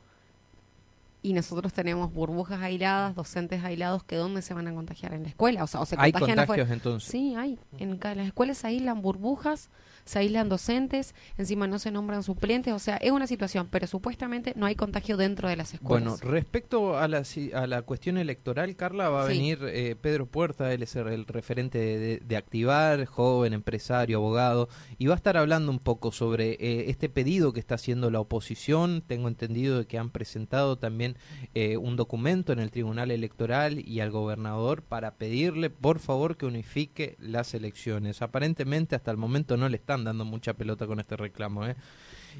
y 1.23 1.33
nosotros 1.33 1.73
tenemos 1.73 2.13
burbujas 2.13 2.61
aisladas, 2.61 3.13
docentes 3.13 3.61
aislados, 3.63 4.03
que 4.03 4.15
¿dónde 4.15 4.41
se 4.41 4.53
van 4.53 4.67
a 4.67 4.73
contagiar? 4.73 5.13
En 5.13 5.23
la 5.23 5.29
escuela, 5.29 5.63
o 5.63 5.67
sea, 5.67 5.81
o 5.81 5.85
se 5.85 5.95
Hay 5.97 6.11
contagian 6.13 6.37
contagios 6.37 6.65
afuera. 6.65 6.73
entonces. 6.73 7.09
Sí, 7.11 7.35
hay. 7.35 7.59
En 7.79 7.99
las 7.99 8.27
escuelas 8.27 8.59
se 8.59 8.67
aíslan 8.67 9.01
burbujas, 9.01 9.69
se 10.07 10.19
aíslan 10.19 10.49
docentes, 10.49 11.13
encima 11.37 11.67
no 11.67 11.77
se 11.79 11.91
nombran 11.91 12.23
suplentes, 12.23 12.73
o 12.73 12.79
sea, 12.79 12.97
es 12.97 13.11
una 13.11 13.27
situación, 13.27 13.67
pero 13.69 13.85
supuestamente 13.87 14.53
no 14.55 14.65
hay 14.65 14.75
contagio 14.75 15.17
dentro 15.17 15.47
de 15.49 15.55
las 15.57 15.79
Bueno, 15.81 16.13
escuelas. 16.13 16.33
respecto 16.33 16.97
a 16.97 17.07
la, 17.07 17.23
a 17.53 17.67
la 17.67 17.81
cuestión 17.83 18.17
electoral, 18.17 18.75
Carla, 18.75 19.09
va 19.09 19.23
a 19.23 19.27
Sí. 19.27 19.33
venir 19.33 19.59
eh, 19.63 19.95
Pedro 19.99 20.25
Puerta, 20.25 20.73
él 20.73 20.81
es 20.83 20.95
el, 20.95 21.07
el 21.09 21.25
referente 21.25 21.77
de, 21.77 21.97
de- 21.99 22.17
de 22.25 22.37
Activar, 22.37 23.05
joven, 23.05 23.53
empresario, 23.53 24.17
abogado, 24.17 24.69
y 24.97 25.07
va 25.07 25.13
a 25.13 25.17
estar 25.17 25.37
hablando 25.37 25.71
un 25.71 25.79
poco 25.79 26.11
sobre 26.11 26.51
eh, 26.53 26.85
este 26.89 27.09
pedido 27.09 27.51
que 27.53 27.59
está 27.59 27.75
haciendo 27.75 28.09
la 28.09 28.19
oposición. 28.21 29.03
Tengo 29.05 29.27
entendido 29.27 29.79
de 29.79 29.85
que 29.85 29.97
han 29.97 30.09
presentado 30.09 30.77
también 30.77 31.17
eh, 31.53 31.77
un 31.77 31.95
documento 31.97 32.53
en 32.53 32.59
el 32.59 32.71
Tribunal 32.71 33.11
Electoral 33.11 33.79
y 33.85 33.99
al 33.99 34.11
gobernador 34.11 34.81
para 34.83 35.15
pedirle, 35.15 35.69
por 35.69 35.99
favor, 35.99 36.37
que 36.37 36.45
unifique 36.45 37.15
las 37.19 37.53
elecciones. 37.53 38.21
Aparentemente, 38.21 38.95
hasta 38.95 39.11
el 39.11 39.17
momento 39.17 39.57
no 39.57 39.67
le 39.67 39.77
están 39.77 39.96
dando 40.03 40.25
mucha 40.25 40.53
pelota 40.53 40.85
con 40.87 40.99
este 40.99 41.15
reclamo. 41.15 41.65
¿eh? 41.65 41.75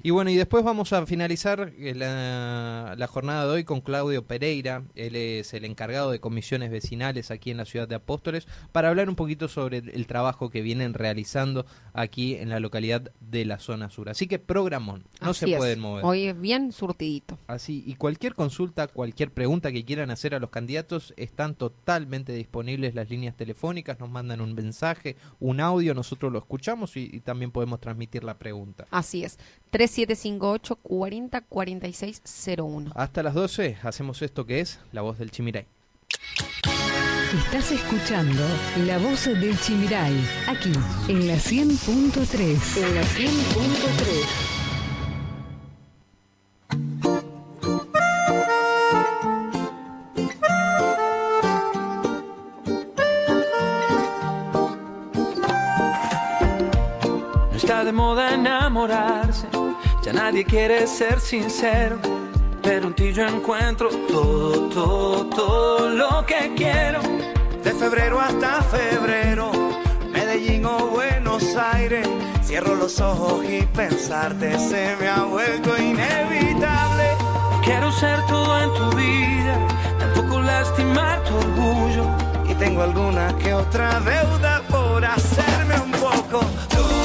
Y 0.04 0.12
bueno, 0.12 0.30
y 0.30 0.36
después 0.36 0.64
vamos 0.64 0.94
a 0.94 1.06
finalizar 1.06 1.74
eh, 1.78 1.94
la, 1.96 2.96
la 2.98 3.08
jornada 3.08 3.46
de 3.46 3.52
hoy 3.52 3.64
con 3.64 3.82
Claudio 3.82 4.26
Pereira. 4.26 4.84
Él 4.96 5.16
es 5.16 5.54
el 5.54 5.66
encargado 5.66 6.12
de 6.12 6.20
comisiones 6.20 6.72
vecinales 6.72 7.32
aquí 7.32 7.52
en 7.52 7.58
la 7.58 7.66
ciudad 7.66 7.88
de 7.88 7.96
Apóstoles 7.96 8.48
para 8.72 8.90
hablar 8.90 9.10
un 9.10 9.16
poquito 9.16 9.48
sobre 9.48 9.78
el, 9.80 9.90
el 9.90 10.08
trabajo 10.08 10.50
que 10.50 10.62
vienen 10.62 10.94
realizando 10.94 11.66
aquí 11.94 12.36
en 12.36 12.50
la 12.50 12.60
localidad 12.60 13.12
de 13.20 13.46
la 13.46 13.60
zona 13.60 13.90
sur. 13.90 14.10
Así 14.10 14.28
que 14.28 14.40
programón, 14.40 15.04
no 15.22 15.32
Así 15.32 15.46
se 15.46 15.52
es. 15.52 15.58
pueden 15.58 15.80
mover. 15.80 16.06
Hoy 16.06 16.26
es 16.28 16.40
bien 16.40 16.72
surtidito. 16.72 17.38
Así, 17.48 17.84
y 17.86 17.96
cualquier 17.96 18.36
consulta, 18.36 18.88
cualquier 18.88 19.32
pregunta 19.32 19.72
que 19.72 19.84
quieran 19.84 20.12
hacer 20.12 20.36
a 20.36 20.40
los 20.40 20.50
candidatos, 20.50 21.14
están 21.18 21.56
totalmente 21.56 22.34
disponibles 22.34 22.96
las 22.96 23.10
líneas 23.10 23.36
telefónicas, 23.36 24.00
nos 24.00 24.10
mandan 24.10 24.42
un 24.42 24.54
mensaje, 24.54 25.16
un 25.40 25.60
audio, 25.60 25.94
nosotros 25.94 26.32
lo 26.32 26.40
escuchamos 26.40 26.96
y, 26.98 27.10
y 27.12 27.20
también 27.22 27.52
podemos 27.52 27.80
transmitir 27.80 28.24
la 28.24 28.38
pregunta. 28.38 28.86
Así 28.92 29.24
es. 29.24 29.38
3758 29.88 30.76
40 30.76 31.42
46 31.42 32.22
01. 32.58 32.92
Hasta 32.96 33.24
las 33.24 33.34
12 33.34 33.78
hacemos 33.84 34.22
esto 34.22 34.46
que 34.46 34.60
es 34.60 34.80
La 34.92 35.02
Voz 35.02 35.18
del 35.18 35.32
Chimiray. 35.32 35.66
Estás 37.46 37.72
escuchando 37.72 38.44
La 38.86 38.98
Voz 38.98 39.26
del 39.26 39.60
Chimiray, 39.60 40.16
aquí 40.48 40.72
en 41.08 41.28
la 41.28 41.36
100.3. 41.36 42.78
En 42.78 42.96
la 42.96 43.02
100.3. 43.02 44.57
ya 60.08 60.14
nadie 60.14 60.46
quiere 60.46 60.88
ser 60.88 61.20
sincero. 61.20 61.98
Pero 62.64 62.88
en 62.88 62.94
ti 62.94 63.10
encuentro 63.10 63.90
todo, 64.08 64.70
todo, 64.70 65.26
todo 65.28 65.90
lo 65.90 66.26
que 66.26 66.54
quiero. 66.56 67.02
De 67.62 67.72
febrero 67.74 68.18
hasta 68.22 68.62
febrero, 68.62 69.52
Medellín 70.10 70.66
o 70.66 70.88
Buenos 70.88 71.44
Aires. 71.58 72.08
Cierro 72.42 72.76
los 72.76 73.02
ojos 73.02 73.44
y 73.44 73.64
pensarte 73.64 74.58
se 74.58 74.96
me 74.98 75.10
ha 75.10 75.24
vuelto 75.24 75.78
inevitable. 75.78 77.08
Quiero 77.66 77.92
ser 77.92 78.26
todo 78.28 78.64
en 78.64 78.74
tu 78.76 78.96
vida, 78.96 79.58
tampoco 80.00 80.40
lastimar 80.40 81.22
tu 81.26 81.36
orgullo. 81.36 82.06
Y 82.50 82.54
tengo 82.54 82.82
alguna 82.82 83.36
que 83.40 83.54
otra 83.54 84.00
deuda 84.00 84.62
por 84.70 85.04
hacerme 85.04 85.76
un 85.82 85.92
poco 85.92 86.40
tuyo, 86.70 86.97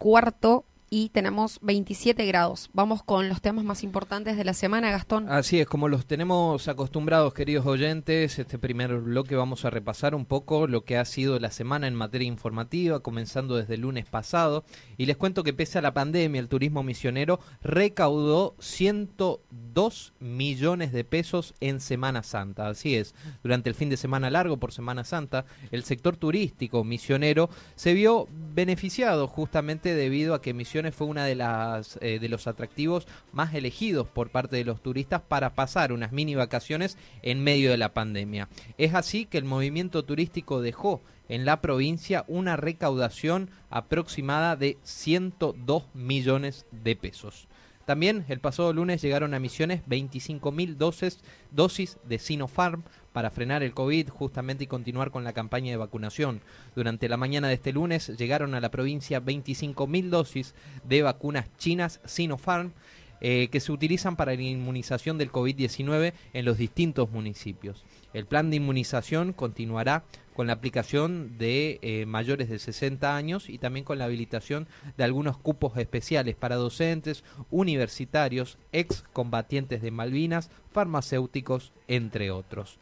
cuarto 0.00 0.64
y 0.92 1.10
tenemos 1.10 1.60
27 1.62 2.26
grados. 2.26 2.68
Vamos 2.72 3.04
con 3.04 3.28
los 3.28 3.40
temas 3.40 3.64
más 3.64 3.84
importantes 3.84 4.36
de 4.36 4.42
la 4.42 4.54
semana, 4.54 4.90
Gastón. 4.90 5.30
Así 5.30 5.60
es, 5.60 5.68
como 5.68 5.88
los 5.88 6.04
tenemos 6.04 6.66
acostumbrados, 6.66 7.32
queridos 7.32 7.64
oyentes, 7.64 8.40
este 8.40 8.58
primer 8.58 8.96
bloque 8.98 9.36
vamos 9.36 9.64
a 9.64 9.70
repasar 9.70 10.16
un 10.16 10.26
poco 10.26 10.66
lo 10.66 10.84
que 10.84 10.98
ha 10.98 11.04
sido 11.04 11.38
la 11.38 11.52
semana 11.52 11.86
en 11.86 11.94
materia 11.94 12.26
informativa, 12.26 12.98
comenzando 13.00 13.54
desde 13.54 13.74
el 13.74 13.82
lunes 13.82 14.06
pasado. 14.06 14.64
Y 14.98 15.06
les 15.06 15.16
cuento 15.16 15.44
que 15.44 15.52
pese 15.52 15.78
a 15.78 15.82
la 15.82 15.94
pandemia, 15.94 16.40
el 16.40 16.48
turismo 16.48 16.82
misionero 16.82 17.38
recaudó 17.62 18.56
102 18.58 20.12
millones 20.18 20.90
de 20.90 21.04
pesos 21.04 21.54
en 21.60 21.78
Semana 21.78 22.24
Santa. 22.24 22.66
Así 22.66 22.96
es, 22.96 23.14
durante 23.44 23.68
el 23.68 23.76
fin 23.76 23.90
de 23.90 23.96
semana 23.96 24.28
largo 24.28 24.56
por 24.56 24.72
Semana 24.72 25.04
Santa, 25.04 25.44
el 25.70 25.84
sector 25.84 26.16
turístico 26.16 26.82
misionero 26.82 27.48
se 27.76 27.94
vio 27.94 28.26
beneficiado 28.54 29.28
justamente 29.28 29.94
debido 29.94 30.34
a 30.34 30.42
que 30.42 30.52
Fue 30.90 31.06
una 31.06 31.24
de 31.24 31.34
las 31.34 31.98
eh, 32.00 32.18
de 32.18 32.28
los 32.28 32.46
atractivos 32.46 33.06
más 33.32 33.54
elegidos 33.54 34.08
por 34.08 34.30
parte 34.30 34.56
de 34.56 34.64
los 34.64 34.82
turistas 34.82 35.20
para 35.20 35.54
pasar 35.54 35.92
unas 35.92 36.12
mini 36.12 36.34
vacaciones 36.34 36.96
en 37.22 37.42
medio 37.44 37.70
de 37.70 37.76
la 37.76 37.92
pandemia. 37.92 38.48
Es 38.78 38.94
así 38.94 39.26
que 39.26 39.38
el 39.38 39.44
movimiento 39.44 40.04
turístico 40.04 40.62
dejó 40.62 41.02
en 41.28 41.44
la 41.44 41.60
provincia 41.60 42.24
una 42.26 42.56
recaudación 42.56 43.50
aproximada 43.70 44.56
de 44.56 44.78
102 44.82 45.84
millones 45.94 46.66
de 46.72 46.96
pesos. 46.96 47.46
También 47.90 48.24
el 48.28 48.38
pasado 48.38 48.72
lunes 48.72 49.02
llegaron 49.02 49.34
a 49.34 49.40
Misiones 49.40 49.82
25.000 49.88 50.76
dosis, 50.76 51.18
dosis 51.50 51.98
de 52.04 52.20
Sinopharm 52.20 52.84
para 53.12 53.32
frenar 53.32 53.64
el 53.64 53.74
COVID 53.74 54.10
justamente 54.10 54.62
y 54.62 54.68
continuar 54.68 55.10
con 55.10 55.24
la 55.24 55.32
campaña 55.32 55.72
de 55.72 55.76
vacunación. 55.76 56.40
Durante 56.76 57.08
la 57.08 57.16
mañana 57.16 57.48
de 57.48 57.54
este 57.54 57.72
lunes 57.72 58.16
llegaron 58.16 58.54
a 58.54 58.60
la 58.60 58.70
provincia 58.70 59.20
25.000 59.20 60.08
dosis 60.08 60.54
de 60.84 61.02
vacunas 61.02 61.46
chinas 61.58 62.00
Sinopharm 62.04 62.74
eh, 63.20 63.48
que 63.50 63.58
se 63.58 63.72
utilizan 63.72 64.14
para 64.14 64.36
la 64.36 64.40
inmunización 64.40 65.18
del 65.18 65.32
COVID-19 65.32 66.12
en 66.32 66.44
los 66.44 66.58
distintos 66.58 67.10
municipios. 67.10 67.84
El 68.12 68.26
plan 68.26 68.50
de 68.50 68.56
inmunización 68.56 69.32
continuará 69.32 70.04
con 70.34 70.46
la 70.46 70.54
aplicación 70.54 71.36
de 71.38 71.78
eh, 71.82 72.06
mayores 72.06 72.48
de 72.48 72.58
60 72.58 73.14
años 73.14 73.48
y 73.48 73.58
también 73.58 73.84
con 73.84 73.98
la 73.98 74.06
habilitación 74.06 74.68
de 74.96 75.04
algunos 75.04 75.36
cupos 75.36 75.76
especiales 75.76 76.34
para 76.34 76.56
docentes, 76.56 77.24
universitarios, 77.50 78.56
excombatientes 78.72 79.82
de 79.82 79.90
Malvinas, 79.90 80.50
farmacéuticos, 80.72 81.72
entre 81.88 82.30
otros. 82.30 82.78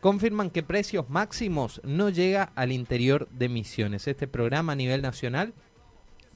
Confirman 0.00 0.50
que 0.50 0.62
precios 0.62 1.08
máximos 1.10 1.80
no 1.84 2.10
llega 2.10 2.52
al 2.54 2.72
interior 2.72 3.28
de 3.30 3.48
Misiones. 3.48 4.06
Este 4.06 4.28
programa 4.28 4.72
a 4.72 4.76
nivel 4.76 5.02
nacional, 5.02 5.52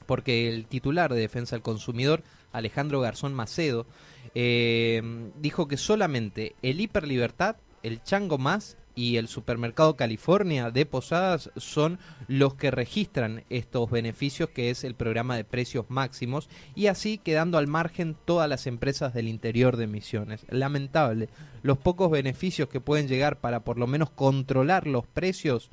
porque 0.07 0.49
el 0.49 0.67
titular 0.67 1.13
de 1.15 1.21
Defensa 1.21 1.57
del 1.57 1.63
Consumidor, 1.63 2.23
Alejandro 2.53 3.01
Garzón 3.01 3.33
Macedo, 3.33 3.87
eh, 4.35 5.03
dijo 5.41 5.69
que 5.69 5.77
solamente 5.77 6.55
el 6.63 6.81
Hiperlibertad, 6.81 7.57
el 7.83 8.03
Chango 8.03 8.39
Más 8.39 8.77
y 8.95 9.17
el 9.17 9.29
Supermercado 9.29 9.97
California 9.97 10.71
de 10.71 10.85
Posadas 10.85 11.51
son 11.57 11.99
los 12.29 12.55
que 12.55 12.71
registran 12.71 13.45
estos 13.49 13.91
beneficios 13.91 14.51
que 14.51 14.71
es 14.71 14.85
el 14.85 14.95
programa 14.95 15.37
de 15.37 15.45
precios 15.45 15.87
máximos 15.89 16.49
y 16.75 16.89
así 16.89 17.19
quedando 17.19 17.57
al 17.57 17.67
margen 17.67 18.17
todas 18.25 18.49
las 18.49 18.67
empresas 18.67 19.15
del 19.15 19.29
interior 19.29 19.77
de 19.77 19.87
Misiones. 19.87 20.45
Lamentable, 20.51 21.29
los 21.63 21.79
pocos 21.79 22.11
beneficios 22.11 22.69
que 22.69 22.81
pueden 22.81 23.09
llegar 23.09 23.39
para 23.41 23.61
por 23.61 23.79
lo 23.79 23.87
menos 23.87 24.11
controlar 24.11 24.87
los 24.87 25.07
precios 25.07 25.71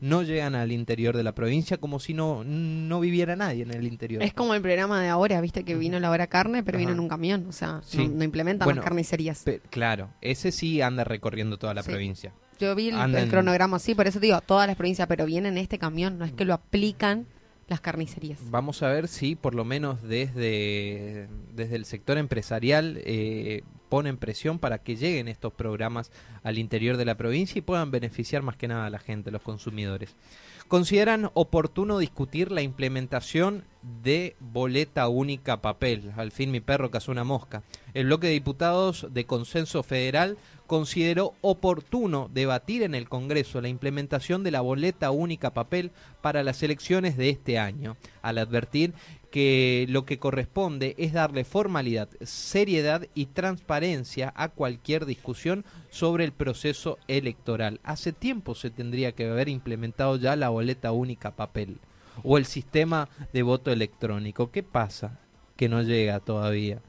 no 0.00 0.22
llegan 0.22 0.54
al 0.54 0.70
interior 0.72 1.16
de 1.16 1.22
la 1.24 1.32
provincia 1.34 1.76
como 1.78 1.98
si 1.98 2.14
no, 2.14 2.44
no 2.44 3.00
viviera 3.00 3.34
nadie 3.36 3.64
en 3.64 3.72
el 3.74 3.86
interior. 3.86 4.22
Es 4.22 4.32
como 4.32 4.54
el 4.54 4.62
programa 4.62 5.00
de 5.02 5.08
ahora, 5.08 5.40
viste 5.40 5.64
que 5.64 5.74
vino 5.74 5.98
la 5.98 6.10
hora 6.10 6.26
carne, 6.28 6.62
pero 6.62 6.78
vino 6.78 6.92
en 6.92 7.00
un 7.00 7.08
camión. 7.08 7.46
O 7.48 7.52
sea, 7.52 7.80
Sí. 7.84 8.06
no, 8.06 8.14
no 8.14 8.24
implementan 8.24 8.66
Bueno, 8.66 8.80
las 8.80 8.84
carnicerías. 8.84 9.44
Claro, 9.70 10.10
ese 10.20 10.52
sí 10.52 10.80
anda 10.80 11.04
recorriendo 11.04 11.56
toda 11.58 11.74
la 11.74 11.82
Sí. 11.82 11.90
provincia. 11.90 12.32
Yo 12.60 12.74
vi 12.74 12.88
el, 12.88 13.14
el 13.14 13.28
cronograma 13.28 13.76
así, 13.76 13.94
por 13.94 14.06
eso 14.08 14.18
digo, 14.20 14.40
todas 14.40 14.66
las 14.66 14.76
provincias, 14.76 15.06
pero 15.08 15.26
viene 15.26 15.48
en 15.48 15.58
este 15.58 15.78
camión, 15.78 16.18
no 16.18 16.24
es 16.24 16.32
que 16.32 16.44
lo 16.44 16.54
aplican 16.54 17.26
las 17.68 17.80
carnicerías. 17.80 18.38
Vamos 18.50 18.82
a 18.82 18.88
ver 18.88 19.08
si 19.08 19.36
por 19.36 19.54
lo 19.54 19.64
menos 19.64 20.02
desde, 20.02 21.28
desde 21.54 21.76
el 21.76 21.84
sector 21.84 22.18
empresarial 22.18 23.00
eh, 23.04 23.62
ponen 23.88 24.16
presión 24.16 24.58
para 24.58 24.78
que 24.78 24.96
lleguen 24.96 25.28
estos 25.28 25.52
programas 25.52 26.10
al 26.42 26.58
interior 26.58 26.96
de 26.96 27.04
la 27.04 27.16
provincia 27.16 27.58
y 27.58 27.62
puedan 27.62 27.90
beneficiar 27.90 28.42
más 28.42 28.56
que 28.56 28.68
nada 28.68 28.86
a 28.86 28.90
la 28.90 28.98
gente, 28.98 29.30
los 29.30 29.42
consumidores. 29.42 30.14
Consideran 30.68 31.30
oportuno 31.32 31.98
discutir 31.98 32.52
la 32.52 32.60
implementación 32.60 33.64
de 34.02 34.36
boleta 34.38 35.08
única 35.08 35.62
papel. 35.62 36.12
Al 36.16 36.30
fin 36.30 36.50
mi 36.50 36.60
perro 36.60 36.90
cazó 36.90 37.10
una 37.10 37.24
mosca. 37.24 37.62
El 37.94 38.06
bloque 38.06 38.26
de 38.26 38.34
diputados 38.34 39.06
de 39.10 39.24
consenso 39.24 39.82
federal 39.82 40.36
consideró 40.68 41.32
oportuno 41.40 42.30
debatir 42.32 42.82
en 42.82 42.94
el 42.94 43.08
Congreso 43.08 43.62
la 43.62 43.68
implementación 43.68 44.44
de 44.44 44.50
la 44.50 44.60
boleta 44.60 45.10
única 45.10 45.54
papel 45.54 45.92
para 46.20 46.42
las 46.42 46.62
elecciones 46.62 47.16
de 47.16 47.30
este 47.30 47.58
año, 47.58 47.96
al 48.20 48.36
advertir 48.36 48.92
que 49.30 49.86
lo 49.88 50.04
que 50.04 50.18
corresponde 50.18 50.94
es 50.98 51.14
darle 51.14 51.44
formalidad, 51.44 52.10
seriedad 52.20 53.06
y 53.14 53.26
transparencia 53.26 54.32
a 54.36 54.50
cualquier 54.50 55.06
discusión 55.06 55.64
sobre 55.88 56.24
el 56.24 56.32
proceso 56.32 56.98
electoral. 57.08 57.80
Hace 57.82 58.12
tiempo 58.12 58.54
se 58.54 58.68
tendría 58.68 59.12
que 59.12 59.26
haber 59.26 59.48
implementado 59.48 60.16
ya 60.16 60.36
la 60.36 60.50
boleta 60.50 60.92
única 60.92 61.34
papel 61.34 61.78
o 62.22 62.36
el 62.36 62.44
sistema 62.44 63.08
de 63.32 63.42
voto 63.42 63.72
electrónico. 63.72 64.50
¿Qué 64.50 64.62
pasa? 64.62 65.18
Que 65.56 65.70
no 65.70 65.80
llega 65.80 66.20
todavía. 66.20 66.82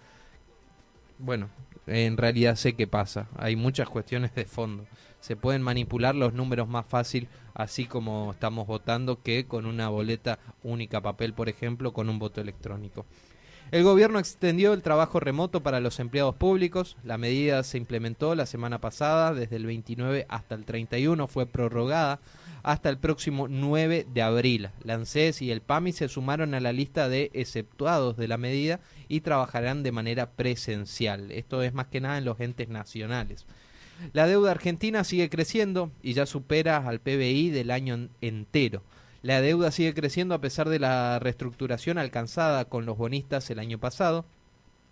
Bueno, 1.17 1.49
en 1.89 2.17
realidad 2.17 2.55
sé 2.55 2.73
qué 2.73 2.87
pasa. 2.87 3.27
Hay 3.35 3.55
muchas 3.55 3.89
cuestiones 3.89 4.33
de 4.35 4.45
fondo. 4.45 4.85
Se 5.19 5.35
pueden 5.35 5.61
manipular 5.61 6.15
los 6.15 6.33
números 6.33 6.67
más 6.69 6.85
fácil, 6.85 7.27
así 7.53 7.85
como 7.85 8.31
estamos 8.31 8.67
votando, 8.67 9.21
que 9.21 9.45
con 9.45 9.65
una 9.65 9.89
boleta 9.89 10.39
única 10.63 11.01
papel, 11.01 11.33
por 11.33 11.49
ejemplo, 11.49 11.91
con 11.91 12.09
un 12.09 12.19
voto 12.19 12.39
electrónico. 12.39 13.05
El 13.71 13.83
gobierno 13.83 14.17
extendió 14.17 14.73
el 14.73 14.81
trabajo 14.81 15.19
remoto 15.19 15.61
para 15.61 15.79
los 15.79 15.99
empleados 15.99 16.35
públicos. 16.35 16.97
La 17.03 17.19
medida 17.19 17.61
se 17.61 17.77
implementó 17.77 18.33
la 18.33 18.47
semana 18.47 18.81
pasada, 18.81 19.35
desde 19.35 19.57
el 19.57 19.67
29 19.67 20.25
hasta 20.27 20.55
el 20.55 20.65
31, 20.65 21.27
fue 21.27 21.45
prorrogada 21.45 22.19
hasta 22.63 22.89
el 22.89 22.97
próximo 22.97 23.47
9 23.47 24.07
de 24.11 24.21
abril. 24.23 24.69
La 24.83 24.99
y 25.39 25.51
el 25.51 25.61
PAMI 25.61 25.91
se 25.91 26.09
sumaron 26.09 26.55
a 26.55 26.59
la 26.59 26.73
lista 26.73 27.09
de 27.09 27.29
exceptuados 27.33 28.17
de 28.17 28.27
la 28.27 28.37
medida 28.37 28.79
y 29.07 29.21
trabajarán 29.21 29.83
de 29.83 29.91
manera 29.91 30.31
presencial. 30.31 31.31
Esto 31.31 31.61
es 31.61 31.73
más 31.73 31.87
que 31.87 32.01
nada 32.01 32.17
en 32.17 32.25
los 32.25 32.39
entes 32.39 32.69
nacionales. 32.69 33.45
La 34.13 34.25
deuda 34.25 34.51
argentina 34.51 35.03
sigue 35.03 35.29
creciendo 35.29 35.91
y 36.01 36.13
ya 36.13 36.25
supera 36.25 36.77
al 36.77 36.99
PBI 36.99 37.51
del 37.51 37.69
año 37.69 38.09
entero. 38.21 38.81
La 39.21 39.41
deuda 39.41 39.71
sigue 39.71 39.93
creciendo 39.93 40.33
a 40.33 40.41
pesar 40.41 40.69
de 40.69 40.79
la 40.79 41.19
reestructuración 41.19 41.97
alcanzada 41.97 42.65
con 42.65 42.85
los 42.85 42.97
bonistas 42.97 43.49
el 43.49 43.59
año 43.59 43.77
pasado. 43.77 44.25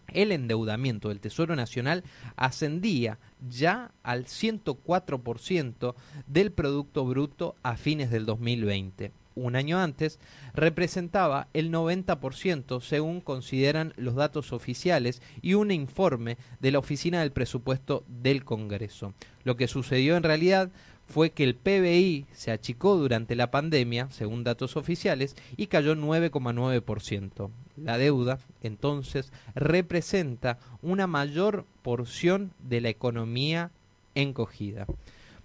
El 0.07 0.31
endeudamiento 0.31 1.09
del 1.09 1.19
Tesoro 1.19 1.55
Nacional 1.55 2.03
ascendía 2.35 3.19
ya 3.49 3.91
al 4.03 4.25
104% 4.25 5.95
del 6.27 6.51
Producto 6.51 7.05
Bruto 7.05 7.55
a 7.63 7.77
fines 7.77 8.09
del 8.11 8.25
2020 8.25 9.11
un 9.37 9.55
año 9.55 9.79
antes, 9.79 10.19
representaba 10.53 11.47
el 11.53 11.71
90% 11.71 12.81
según 12.81 13.21
consideran 13.21 13.93
los 13.95 14.15
datos 14.15 14.51
oficiales 14.51 15.21
y 15.41 15.53
un 15.53 15.71
informe 15.71 16.37
de 16.59 16.71
la 16.71 16.79
Oficina 16.79 17.21
del 17.21 17.31
Presupuesto 17.31 18.03
del 18.07 18.43
Congreso. 18.43 19.13
Lo 19.43 19.55
que 19.55 19.67
sucedió 19.67 20.17
en 20.17 20.23
realidad 20.23 20.71
fue 21.07 21.31
que 21.31 21.43
el 21.43 21.55
PBI 21.55 22.25
se 22.33 22.51
achicó 22.51 22.95
durante 22.95 23.35
la 23.35 23.49
pandemia, 23.49 24.09
según 24.11 24.43
datos 24.43 24.75
oficiales, 24.77 25.35
y 25.55 25.67
cayó 25.67 25.95
9,9%. 25.95 27.49
La 27.77 27.97
deuda, 27.97 28.39
entonces, 28.61 29.31
representa 29.55 30.59
una 30.81 31.07
mayor 31.07 31.65
porción 31.81 32.51
de 32.59 32.81
la 32.81 32.89
economía 32.89 33.71
encogida. 34.15 34.85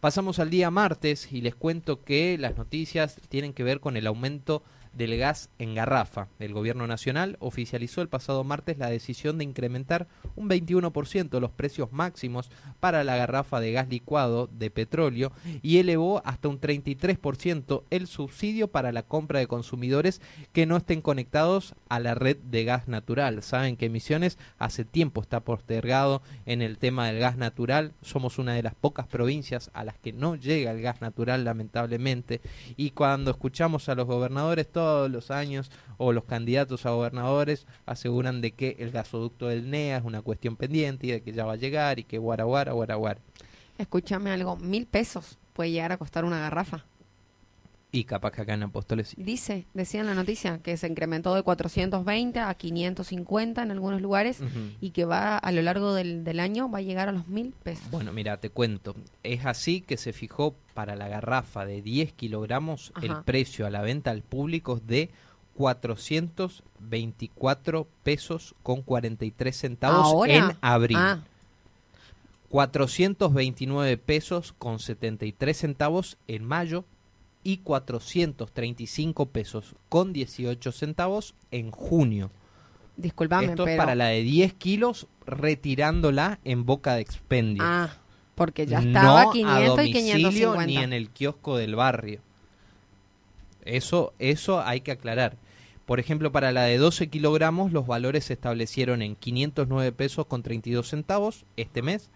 Pasamos 0.00 0.40
al 0.40 0.50
día 0.50 0.71
martes 0.73 1.33
y 1.33 1.42
les 1.42 1.54
cuento 1.54 2.02
que 2.02 2.37
las 2.37 2.57
noticias 2.57 3.21
tienen 3.28 3.52
que 3.52 3.62
ver 3.62 3.78
con 3.78 3.97
el 3.97 4.09
aumento 4.09 4.64
del 4.95 5.17
gas 5.17 5.51
en 5.59 5.75
garrafa. 5.75 6.29
El 6.39 6.53
Gobierno 6.53 6.87
Nacional 6.87 7.37
oficializó 7.41 8.03
el 8.03 8.09
pasado 8.09 8.45
martes 8.45 8.79
la 8.79 8.91
decisión 8.91 9.39
de 9.39 9.45
incrementar 9.45 10.07
un 10.37 10.49
21% 10.49 11.41
los 11.41 11.51
precios 11.51 11.93
máximos 11.93 12.51
para 12.81 13.05
la 13.05 13.17
garrafa 13.17 13.61
de 13.61 13.73
gas 13.73 13.89
licuado 13.89 14.49
de 14.49 14.71
petróleo 14.71 15.33
y 15.63 15.79
elevó 15.79 16.23
hasta 16.25 16.49
un 16.49 16.61
33% 16.61 17.85
el 17.91 18.07
subsidio 18.07 18.69
para 18.69 18.93
la 18.93 19.03
compra 19.03 19.39
de 19.39 19.47
consumidores 19.47 20.21
que 20.53 20.67
no 20.67 20.76
estén 20.76 21.00
conectados 21.00 21.75
a 21.89 22.00
la 22.00 22.15
red 22.15 22.37
de 22.39 22.65
gas 22.65 22.89
natural. 22.89 23.43
Saben 23.43 23.76
que 23.76 23.89
Misiones 23.89 24.39
hace 24.59 24.85
tiempo 24.85 25.21
está 25.21 25.41
postergado 25.41 26.23
en 26.47 26.63
el 26.63 26.78
tema 26.78 27.07
del 27.07 27.19
gas 27.19 27.37
natural. 27.37 27.93
Somos 28.02 28.39
una 28.39 28.55
de 28.55 28.63
las 28.63 28.75
pocas 28.75 29.07
provincias 29.07 29.71
a 29.75 29.85
las 29.85 29.99
que 29.99 30.13
no 30.13 30.37
llega 30.37 30.71
el 30.71 30.83
gas 30.83 31.00
natural 31.00 31.45
lamentablemente 31.45 32.41
y 32.76 32.91
cuando 32.91 33.31
escuchamos 33.31 33.89
a 33.89 33.95
los 33.95 34.07
gobernadores 34.07 34.71
todos 34.82 35.10
los 35.10 35.30
años 35.30 35.71
o 35.97 36.12
los 36.12 36.25
candidatos 36.25 36.86
a 36.86 36.90
gobernadores 36.90 37.66
aseguran 37.86 38.40
de 38.40 38.50
que 38.50 38.76
el 38.80 38.90
gasoducto 38.90 39.47
del 39.47 39.71
NEA 39.71 39.99
es 39.99 40.04
una 40.04 40.23
cuestión 40.23 40.56
pendiente 40.56 41.06
y 41.06 41.10
de 41.12 41.23
que 41.23 41.32
ya 41.32 41.45
va 41.45 41.52
a 41.52 41.56
llegar 41.56 42.00
y 42.00 42.04
que 42.04 42.18
guaraguara, 42.18 42.73
guaraguara. 42.73 43.21
Escúchame 43.78 44.32
algo, 44.32 44.56
mil 44.56 44.86
pesos 44.86 45.38
puede 45.52 45.71
llegar 45.71 45.92
a 45.92 45.99
costar 45.99 46.25
una 46.25 46.40
garrafa. 46.40 46.84
Y 47.95 48.05
capaz 48.05 48.31
que 48.33 48.41
acá 48.41 48.55
en 48.55 48.63
Apóstoles 48.63 49.13
Dice, 49.19 49.67
decía 49.75 50.00
en 50.00 50.07
la 50.07 50.15
noticia, 50.15 50.61
que 50.63 50.78
se 50.78 50.87
incrementó 50.87 51.35
de 51.35 51.43
420 51.43 52.41
a 52.41 52.55
550 52.55 53.63
en 53.63 53.71
algunos 53.71 54.00
lugares 54.00 54.41
y 54.81 54.93
que 54.93 55.05
va 55.05 55.37
a 55.37 55.52
lo 55.52 55.61
largo 55.61 55.93
del, 55.93 56.25
del, 56.25 56.41
año 56.41 56.71
va 56.71 56.78
a 56.78 56.81
llegar 56.81 57.11
a 57.11 57.13
los 57.13 57.28
mil 57.28 57.52
pesos. 57.63 57.91
Bueno, 57.91 58.15
mira, 58.15 58.39
te 58.39 58.49
cuento. 58.49 58.97
Es 59.23 59.45
así 59.45 59.83
que 59.83 59.99
se 59.99 60.15
fijó 60.15 60.55
para 60.73 60.97
la 60.97 61.09
garrafa 61.09 61.67
de 61.67 61.83
10 61.83 62.15
kilogramos 62.15 62.95
el 63.02 63.15
precio 63.25 63.67
a 63.67 63.71
la 63.71 63.83
venta 63.83 64.11
al 64.11 64.23
público 64.23 64.81
de 64.81 65.11
424 65.57 67.87
pesos 68.02 68.55
con 68.63 68.81
43 68.81 69.55
centavos 69.55 70.26
en 70.28 70.45
abril. 70.63 70.97
429 72.49 73.93
ah. 73.93 73.99
pesos 74.05 74.55
con 74.59 74.78
73 74.78 75.57
centavos 75.57 76.19
en 76.26 76.45
mayo 76.45 76.85
y 77.43 77.59
435 77.59 79.26
pesos 79.26 79.75
con 79.89 80.13
18 80.13 80.73
centavos 80.73 81.35
en 81.50 81.71
junio. 81.71 82.31
Disculpame, 82.97 83.47
Esto 83.47 83.67
es 83.67 83.76
para 83.76 83.95
la 83.95 84.07
de 84.07 84.23
10 84.23 84.55
kilos 84.55 85.07
retirándola 85.26 86.41
en 86.45 86.65
boca 86.65 86.95
de 86.95 87.02
expendio. 87.02 87.63
Ah, 87.65 87.91
porque 88.35 88.67
ya 88.67 88.81
estaba 88.81 89.25
no 89.25 89.31
500 89.33 89.78
a 89.78 89.85
y 89.85 89.93
550. 89.93 90.67
ni 90.67 90.76
en 90.78 90.93
el 90.93 91.11
kiosco 91.11 91.57
del 91.57 91.75
barrio. 91.75 92.21
Eso, 93.65 94.13
eso 94.19 94.61
hay 94.61 94.81
que 94.81 94.93
aclarar. 94.93 95.37
Por 95.87 96.00
ejemplo, 96.00 96.33
para 96.33 96.52
la 96.52 96.63
de 96.65 96.78
12 96.78 97.09
kilogramos 97.09 97.73
los 97.73 97.87
valores 97.87 98.26
se 98.26 98.35
establecieron 98.35 99.02
en 99.02 99.17
509 99.17 99.93
pesos 99.93 100.26
con 100.26 100.43
32 100.43 100.89
centavos 100.89 101.45
este 101.57 101.83
mes, 101.83 102.11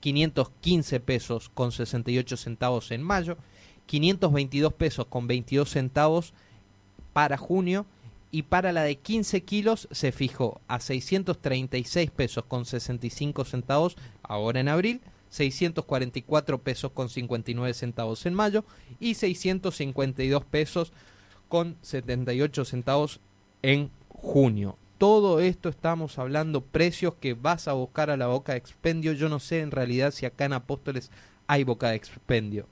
515 0.00 1.00
pesos 1.00 1.48
con 1.48 1.72
68 1.72 2.36
centavos 2.36 2.90
en 2.90 3.02
mayo 3.02 3.36
522 3.92 4.72
pesos 4.72 5.04
con 5.06 5.26
22 5.26 5.68
centavos 5.68 6.32
para 7.12 7.36
junio 7.36 7.84
y 8.30 8.44
para 8.44 8.72
la 8.72 8.84
de 8.84 8.96
15 8.96 9.42
kilos 9.42 9.86
se 9.90 10.12
fijó 10.12 10.62
a 10.66 10.80
636 10.80 12.10
pesos 12.10 12.44
con 12.48 12.64
65 12.64 13.44
centavos 13.44 13.96
ahora 14.22 14.60
en 14.60 14.68
abril, 14.68 15.02
644 15.28 16.62
pesos 16.62 16.92
con 16.92 17.10
59 17.10 17.74
centavos 17.74 18.24
en 18.24 18.32
mayo 18.32 18.64
y 18.98 19.12
652 19.12 20.42
pesos 20.46 20.94
con 21.50 21.76
78 21.82 22.64
centavos 22.64 23.20
en 23.60 23.90
junio. 24.08 24.78
Todo 24.96 25.38
esto 25.38 25.68
estamos 25.68 26.18
hablando 26.18 26.62
precios 26.62 27.16
que 27.16 27.34
vas 27.34 27.68
a 27.68 27.74
buscar 27.74 28.08
a 28.08 28.16
la 28.16 28.28
boca 28.28 28.52
de 28.52 28.58
expendio. 28.58 29.12
Yo 29.12 29.28
no 29.28 29.38
sé 29.38 29.60
en 29.60 29.70
realidad 29.70 30.12
si 30.12 30.24
acá 30.24 30.46
en 30.46 30.54
Apóstoles 30.54 31.10
hay 31.46 31.64
boca 31.64 31.90
de 31.90 31.96
expendio. 31.96 32.66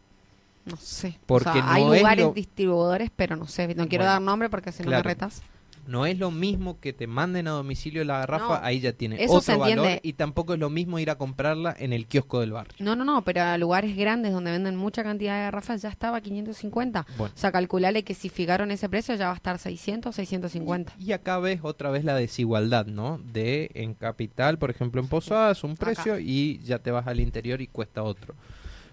No 0.64 0.76
sé. 0.76 1.18
Porque 1.26 1.60
hay 1.62 1.84
lugares 1.84 2.34
distribuidores, 2.34 3.10
pero 3.14 3.36
no 3.36 3.46
sé. 3.46 3.74
No 3.74 3.88
quiero 3.88 4.04
dar 4.04 4.20
nombre 4.20 4.50
porque 4.50 4.72
si 4.72 4.82
no 4.82 4.90
me 4.90 5.02
retas. 5.02 5.42
No 5.86 6.06
es 6.06 6.18
lo 6.18 6.30
mismo 6.30 6.78
que 6.78 6.92
te 6.92 7.06
manden 7.06 7.48
a 7.48 7.52
domicilio 7.52 8.04
la 8.04 8.18
garrafa, 8.18 8.64
ahí 8.64 8.80
ya 8.80 8.92
tiene 8.92 9.26
otro 9.28 9.58
valor 9.58 9.98
y 10.02 10.12
tampoco 10.12 10.54
es 10.54 10.60
lo 10.60 10.70
mismo 10.70 10.98
ir 10.98 11.10
a 11.10 11.16
comprarla 11.16 11.74
en 11.76 11.92
el 11.92 12.06
kiosco 12.06 12.40
del 12.40 12.52
barrio. 12.52 12.74
No, 12.78 12.94
no, 12.94 13.04
no, 13.04 13.24
pero 13.24 13.42
a 13.42 13.58
lugares 13.58 13.96
grandes 13.96 14.32
donde 14.32 14.52
venden 14.52 14.76
mucha 14.76 15.02
cantidad 15.02 15.36
de 15.36 15.42
garrafas 15.44 15.82
ya 15.82 15.88
estaba 15.88 16.18
a 16.18 16.20
550. 16.20 17.06
O 17.18 17.28
sea, 17.34 17.50
calculale 17.50 18.04
que 18.04 18.14
si 18.14 18.28
fijaron 18.28 18.70
ese 18.70 18.88
precio 18.88 19.14
ya 19.16 19.26
va 19.26 19.32
a 19.32 19.36
estar 19.36 19.58
600, 19.58 20.14
650. 20.14 20.92
Y, 20.98 21.12
acá 21.12 21.38
ves 21.38 21.60
otra 21.62 21.90
vez 21.90 22.04
la 22.04 22.14
desigualdad, 22.14 22.86
¿no? 22.86 23.18
De 23.18 23.70
en 23.74 23.94
capital, 23.94 24.58
por 24.58 24.70
ejemplo, 24.70 25.00
en 25.00 25.08
Posadas 25.08 25.64
un 25.64 25.76
precio 25.76 26.20
y 26.20 26.60
ya 26.62 26.78
te 26.78 26.92
vas 26.92 27.06
al 27.08 27.18
interior 27.18 27.60
y 27.60 27.66
cuesta 27.66 28.02
otro. 28.04 28.34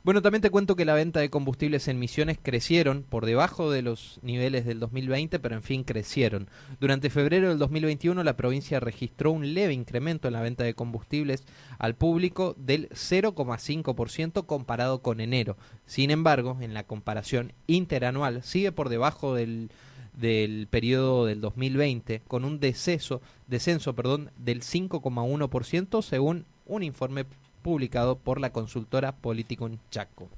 Bueno, 0.07 0.21
también 0.21 0.41
te 0.41 0.51
cuento 0.51 0.77
que 0.77 0.85
la 0.85 0.93
venta 0.93 1.19
de 1.19 1.29
combustibles 1.29 1.89
en 1.89 1.99
Misiones 1.99 2.39
crecieron 2.41 3.03
por 3.03 3.25
debajo 3.25 3.69
de 3.69 3.81
los 3.81 4.21
niveles 4.21 4.65
del 4.65 4.79
2020, 4.79 5.37
pero 5.39 5.55
en 5.55 5.63
fin 5.63 5.83
crecieron. 5.83 6.47
Durante 6.79 7.09
febrero 7.09 7.49
del 7.49 7.57
2021 7.57 8.23
la 8.23 8.37
provincia 8.37 8.79
registró 8.79 9.31
un 9.31 9.53
leve 9.53 9.73
incremento 9.73 10.29
en 10.29 10.35
la 10.35 10.41
venta 10.41 10.63
de 10.63 10.75
combustibles 10.75 11.43
al 11.77 11.95
público 11.95 12.55
del 12.57 12.87
0,5% 12.91 14.45
comparado 14.45 15.01
con 15.01 15.19
enero. 15.19 15.57
Sin 15.85 16.09
embargo, 16.09 16.57
en 16.61 16.73
la 16.73 16.85
comparación 16.85 17.51
interanual 17.67 18.43
sigue 18.43 18.71
por 18.71 18.87
debajo 18.87 19.35
del 19.35 19.71
del 20.13 20.67
periodo 20.71 21.25
del 21.25 21.41
2020 21.41 22.21
con 22.27 22.45
un 22.45 22.61
deceso, 22.61 23.21
descenso 23.45 23.93
perdón, 23.93 24.31
del 24.37 24.61
5,1% 24.61 26.01
según 26.01 26.45
un 26.65 26.81
informe 26.81 27.25
publicado 27.67 28.17
por 28.17 28.39
la 28.39 28.53
consultora 28.53 29.11
Político 29.11 29.69
Chaco. 29.91 30.29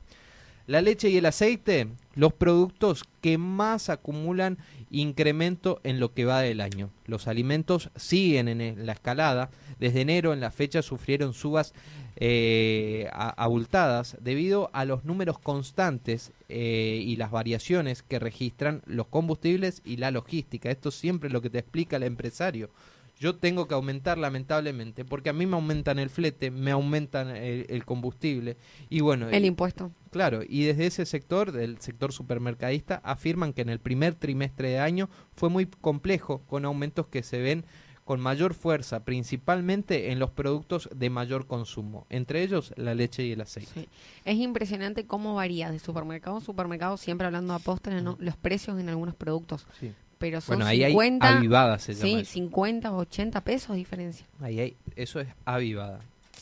La 0.66 0.82
leche 0.82 1.12
y 1.12 1.18
el 1.18 1.28
aceite, 1.28 1.88
los 2.16 2.34
productos 2.34 3.04
que 3.22 3.38
más 3.38 3.92
acumulan 3.92 4.58
incremento 4.90 5.80
en 5.84 6.00
lo 6.00 6.12
que 6.16 6.26
va 6.26 6.42
del 6.42 6.60
año. 6.60 6.90
Los 7.06 7.28
alimentos 7.28 7.92
siguen 7.96 8.48
en 8.48 8.84
la 8.88 8.94
escalada. 8.94 9.52
Desde 9.80 10.02
enero 10.02 10.34
en 10.34 10.40
la 10.40 10.50
fecha 10.50 10.82
sufrieron 10.82 11.34
subas 11.34 11.76
eh, 12.16 13.08
abultadas 13.14 14.18
debido 14.22 14.72
a 14.74 14.86
los 14.86 15.06
números 15.06 15.38
constantes 15.38 16.32
eh, 16.50 17.00
y 17.06 17.16
las 17.18 17.30
variaciones 17.30 18.02
que 18.02 18.18
registran 18.18 18.82
los 18.88 19.06
combustibles 19.06 19.84
y 19.86 19.98
la 19.98 20.10
logística. 20.10 20.72
Esto 20.72 20.90
siempre 20.90 21.28
es 21.28 21.34
lo 21.34 21.44
que 21.44 21.52
te 21.52 21.60
explica 21.60 21.98
el 21.98 22.04
empresario 22.04 22.72
yo 23.20 23.36
tengo 23.36 23.68
que 23.68 23.74
aumentar 23.74 24.18
lamentablemente, 24.18 25.04
porque 25.04 25.30
a 25.30 25.34
mí 25.34 25.46
me 25.46 25.56
aumentan 25.56 26.00
el 26.00 26.10
flete, 26.10 26.52
me 26.52 26.72
aumentan 26.72 27.36
el, 27.36 27.84
combustible 27.86 28.56
y 28.90 29.02
bueno... 29.02 29.30
El 29.30 29.44
impuesto. 29.44 29.92
Claro, 30.10 30.42
y 30.48 30.64
desde 30.64 30.88
ese 30.88 31.06
sector, 31.06 31.52
del 31.52 31.80
sector 31.82 32.14
supermercadista, 32.14 33.02
afirman 33.04 33.52
que 33.52 33.62
en 33.62 33.70
el 33.70 33.80
primer 33.80 34.16
trimestre 34.16 34.70
de 34.70 34.80
año 34.80 35.10
fue 35.36 35.50
muy 35.50 35.66
complejo, 35.66 36.42
con 36.48 36.64
aumentos 36.64 37.08
que 37.08 37.22
se 37.22 37.40
ven 37.40 37.66
con 38.06 38.22
mayor 38.22 38.56
fuerza, 38.56 39.04
principalmente 39.04 40.12
en 40.12 40.18
los 40.18 40.32
productos 40.32 40.90
de 40.96 41.12
mayor 41.12 41.46
consumo, 41.46 42.08
entre 42.10 42.42
ellos 42.42 42.74
la 42.76 42.96
leche 42.96 43.24
y 43.24 43.34
el 43.34 43.42
aceite. 43.42 43.88
Es 44.26 44.38
impresionante 44.38 45.06
cómo 45.06 45.36
varía 45.36 45.70
de 45.70 45.78
supermercado 45.78 46.38
a 46.38 46.42
supermercado, 46.42 46.98
siempre 46.98 47.28
hablando 47.28 47.54
a 47.54 47.60
postres, 47.60 48.02
los 48.02 48.38
precios 48.38 48.80
en 48.80 48.90
algunos 48.90 49.14
productos. 49.14 49.68
Sí 49.80 49.92
pero 50.20 50.42
son 50.42 50.58
bueno, 50.58 50.70
ahí 50.70 50.86
50, 50.86 51.28
hay 51.28 51.38
avivada, 51.38 51.80
se 51.80 51.96
sí, 51.96 52.26
50 52.26 52.92
o 52.92 52.98
80 52.98 53.44
pesos 53.44 53.76
diferencia. 53.76 54.28
Ahí 54.42 54.60
hay, 54.60 54.78
eso 54.96 55.20
es 55.20 55.30
avivada 55.46 56.02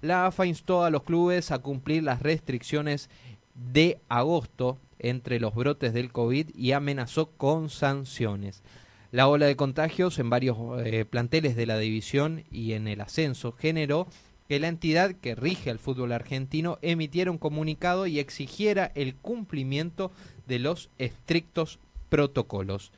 La 0.00 0.26
AFA 0.26 0.46
instó 0.46 0.84
a 0.84 0.90
los 0.90 1.04
clubes 1.04 1.52
a 1.52 1.60
cumplir 1.60 2.02
las 2.02 2.20
restricciones 2.22 3.08
de 3.54 4.00
agosto 4.08 4.78
entre 5.02 5.40
los 5.40 5.54
brotes 5.54 5.92
del 5.92 6.10
COVID 6.10 6.50
y 6.54 6.72
amenazó 6.72 7.30
con 7.30 7.68
sanciones. 7.68 8.62
La 9.10 9.28
ola 9.28 9.46
de 9.46 9.56
contagios 9.56 10.18
en 10.18 10.30
varios 10.30 10.56
eh, 10.84 11.04
planteles 11.04 11.54
de 11.54 11.66
la 11.66 11.76
división 11.76 12.44
y 12.50 12.72
en 12.72 12.88
el 12.88 13.02
ascenso 13.02 13.52
generó 13.52 14.06
que 14.48 14.58
la 14.58 14.68
entidad 14.68 15.14
que 15.14 15.34
rige 15.34 15.70
al 15.70 15.78
fútbol 15.78 16.12
argentino 16.12 16.78
emitiera 16.82 17.30
un 17.30 17.38
comunicado 17.38 18.06
y 18.06 18.18
exigiera 18.18 18.90
el 18.94 19.14
cumplimiento 19.14 20.12
de 20.46 20.58
los 20.58 20.88
estrictos 20.98 21.78
protocolos. 22.08 22.92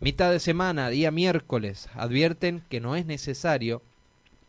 Mitad 0.00 0.30
de 0.30 0.40
semana, 0.40 0.88
día 0.88 1.10
miércoles, 1.10 1.88
advierten 1.94 2.62
que 2.68 2.80
no 2.80 2.96
es 2.96 3.06
necesario 3.06 3.82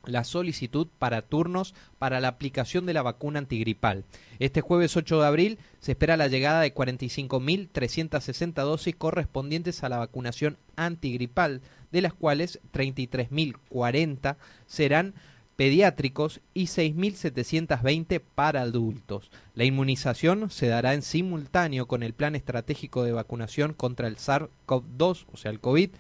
la 0.06 0.24
solicitud 0.24 0.88
para 1.00 1.22
turnos 1.22 1.74
para 2.00 2.20
la 2.20 2.30
aplicación 2.30 2.86
de 2.86 2.94
la 2.94 3.02
vacuna 3.02 3.40
antigripal. 3.40 4.04
Este 4.40 4.62
jueves 4.62 4.98
8 4.98 5.22
de 5.22 5.28
abril 5.28 5.60
se 5.80 5.92
espera 5.92 6.18
la 6.18 6.28
llegada 6.28 6.62
de 6.62 6.74
45.360 6.74 8.54
dosis 8.64 8.96
correspondientes 8.96 9.84
a 9.84 9.90
la 9.90 9.98
vacunación 9.98 10.58
antigripal, 10.76 11.62
de 11.92 12.02
las 12.02 12.14
cuales 12.14 12.60
33.040 12.74 14.38
serán 14.66 15.14
pediátricos 15.56 16.42
y 16.56 16.64
6.720 16.64 18.22
para 18.34 18.62
adultos. 18.62 19.30
La 19.54 19.64
inmunización 19.64 20.50
se 20.50 20.68
dará 20.68 20.96
en 20.96 21.04
simultáneo 21.04 21.88
con 21.88 22.02
el 22.02 22.14
plan 22.14 22.36
estratégico 22.36 23.04
de 23.04 23.12
vacunación 23.12 23.74
contra 23.74 24.08
el 24.08 24.18
SARS-CoV-2, 24.18 25.26
o 25.32 25.38
sea, 25.38 25.52
el 25.52 25.60
COVID, 25.60 25.92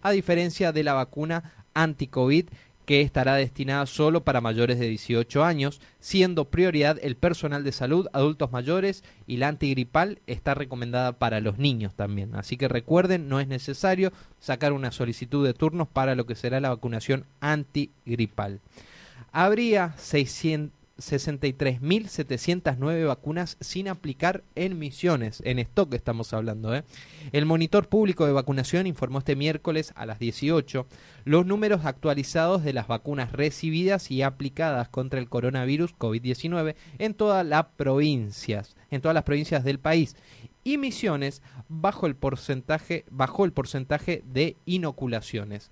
a 0.00 0.10
diferencia 0.12 0.72
de 0.72 0.84
la 0.84 0.94
vacuna 0.94 1.66
anti-COVID 1.74 2.46
que 2.84 3.02
estará 3.02 3.36
destinada 3.36 3.86
solo 3.86 4.24
para 4.24 4.40
mayores 4.40 4.78
de 4.78 4.88
18 4.88 5.44
años, 5.44 5.80
siendo 6.00 6.46
prioridad 6.46 6.98
el 7.02 7.16
personal 7.16 7.62
de 7.62 7.72
salud, 7.72 8.08
adultos 8.12 8.50
mayores 8.52 9.04
y 9.26 9.36
la 9.36 9.48
antigripal 9.48 10.20
está 10.26 10.54
recomendada 10.54 11.12
para 11.12 11.40
los 11.40 11.58
niños 11.58 11.94
también. 11.94 12.34
Así 12.34 12.56
que 12.56 12.68
recuerden, 12.68 13.28
no 13.28 13.38
es 13.38 13.46
necesario 13.46 14.12
sacar 14.38 14.72
una 14.72 14.90
solicitud 14.90 15.46
de 15.46 15.54
turnos 15.54 15.88
para 15.88 16.14
lo 16.14 16.26
que 16.26 16.34
será 16.34 16.60
la 16.60 16.70
vacunación 16.70 17.26
antigripal. 17.40 18.60
Habría 19.32 19.94
600 19.96 20.79
63.709 21.00 23.06
vacunas 23.06 23.56
sin 23.60 23.88
aplicar 23.88 24.44
en 24.54 24.78
misiones, 24.78 25.42
en 25.44 25.58
stock 25.58 25.92
estamos 25.94 26.32
hablando. 26.32 26.74
¿eh? 26.74 26.84
El 27.32 27.44
monitor 27.46 27.88
público 27.88 28.26
de 28.26 28.32
vacunación 28.32 28.86
informó 28.86 29.18
este 29.18 29.34
miércoles 29.36 29.92
a 29.96 30.06
las 30.06 30.18
18 30.18 30.86
los 31.24 31.46
números 31.46 31.84
actualizados 31.84 32.64
de 32.64 32.72
las 32.72 32.86
vacunas 32.86 33.32
recibidas 33.32 34.10
y 34.10 34.22
aplicadas 34.22 34.88
contra 34.88 35.20
el 35.20 35.28
coronavirus 35.28 35.94
COVID-19 35.96 36.74
en 36.98 37.14
todas 37.14 37.46
las 37.46 37.66
provincias, 37.76 38.76
en 38.90 39.00
todas 39.00 39.14
las 39.14 39.24
provincias 39.24 39.64
del 39.64 39.80
país 39.80 40.16
y 40.64 40.78
misiones 40.78 41.42
bajo 41.68 42.06
el 42.06 42.16
porcentaje, 42.16 43.04
bajó 43.10 43.44
el 43.44 43.52
porcentaje 43.52 44.22
de 44.26 44.56
inoculaciones. 44.66 45.70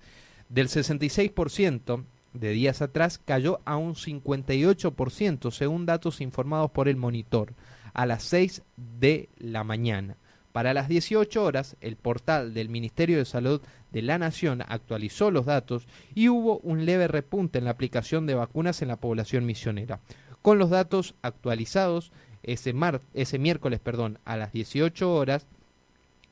Del 0.49 0.67
66% 0.67 2.03
de 2.33 2.51
días 2.51 2.81
atrás 2.81 3.19
cayó 3.23 3.59
a 3.65 3.77
un 3.77 3.95
58% 3.95 5.51
según 5.51 5.85
datos 5.85 6.21
informados 6.21 6.71
por 6.71 6.87
el 6.87 6.95
monitor 6.95 7.53
a 7.93 8.05
las 8.05 8.23
6 8.23 8.61
de 8.77 9.29
la 9.37 9.63
mañana. 9.63 10.17
Para 10.51 10.73
las 10.73 10.87
18 10.89 11.43
horas, 11.43 11.75
el 11.79 11.95
portal 11.95 12.53
del 12.53 12.69
Ministerio 12.69 13.17
de 13.17 13.25
Salud 13.25 13.61
de 13.91 14.01
la 14.01 14.17
Nación 14.17 14.63
actualizó 14.67 15.31
los 15.31 15.45
datos 15.45 15.87
y 16.15 16.29
hubo 16.29 16.59
un 16.59 16.85
leve 16.85 17.07
repunte 17.07 17.59
en 17.59 17.65
la 17.65 17.71
aplicación 17.71 18.25
de 18.25 18.35
vacunas 18.35 18.81
en 18.81 18.87
la 18.87 18.97
población 18.97 19.45
misionera. 19.45 19.99
Con 20.41 20.57
los 20.57 20.69
datos 20.69 21.15
actualizados 21.21 22.11
ese, 22.43 22.73
mar, 22.73 23.01
ese 23.13 23.37
miércoles 23.37 23.79
perdón, 23.79 24.19
a 24.25 24.37
las 24.37 24.51
18 24.51 25.13
horas, 25.13 25.45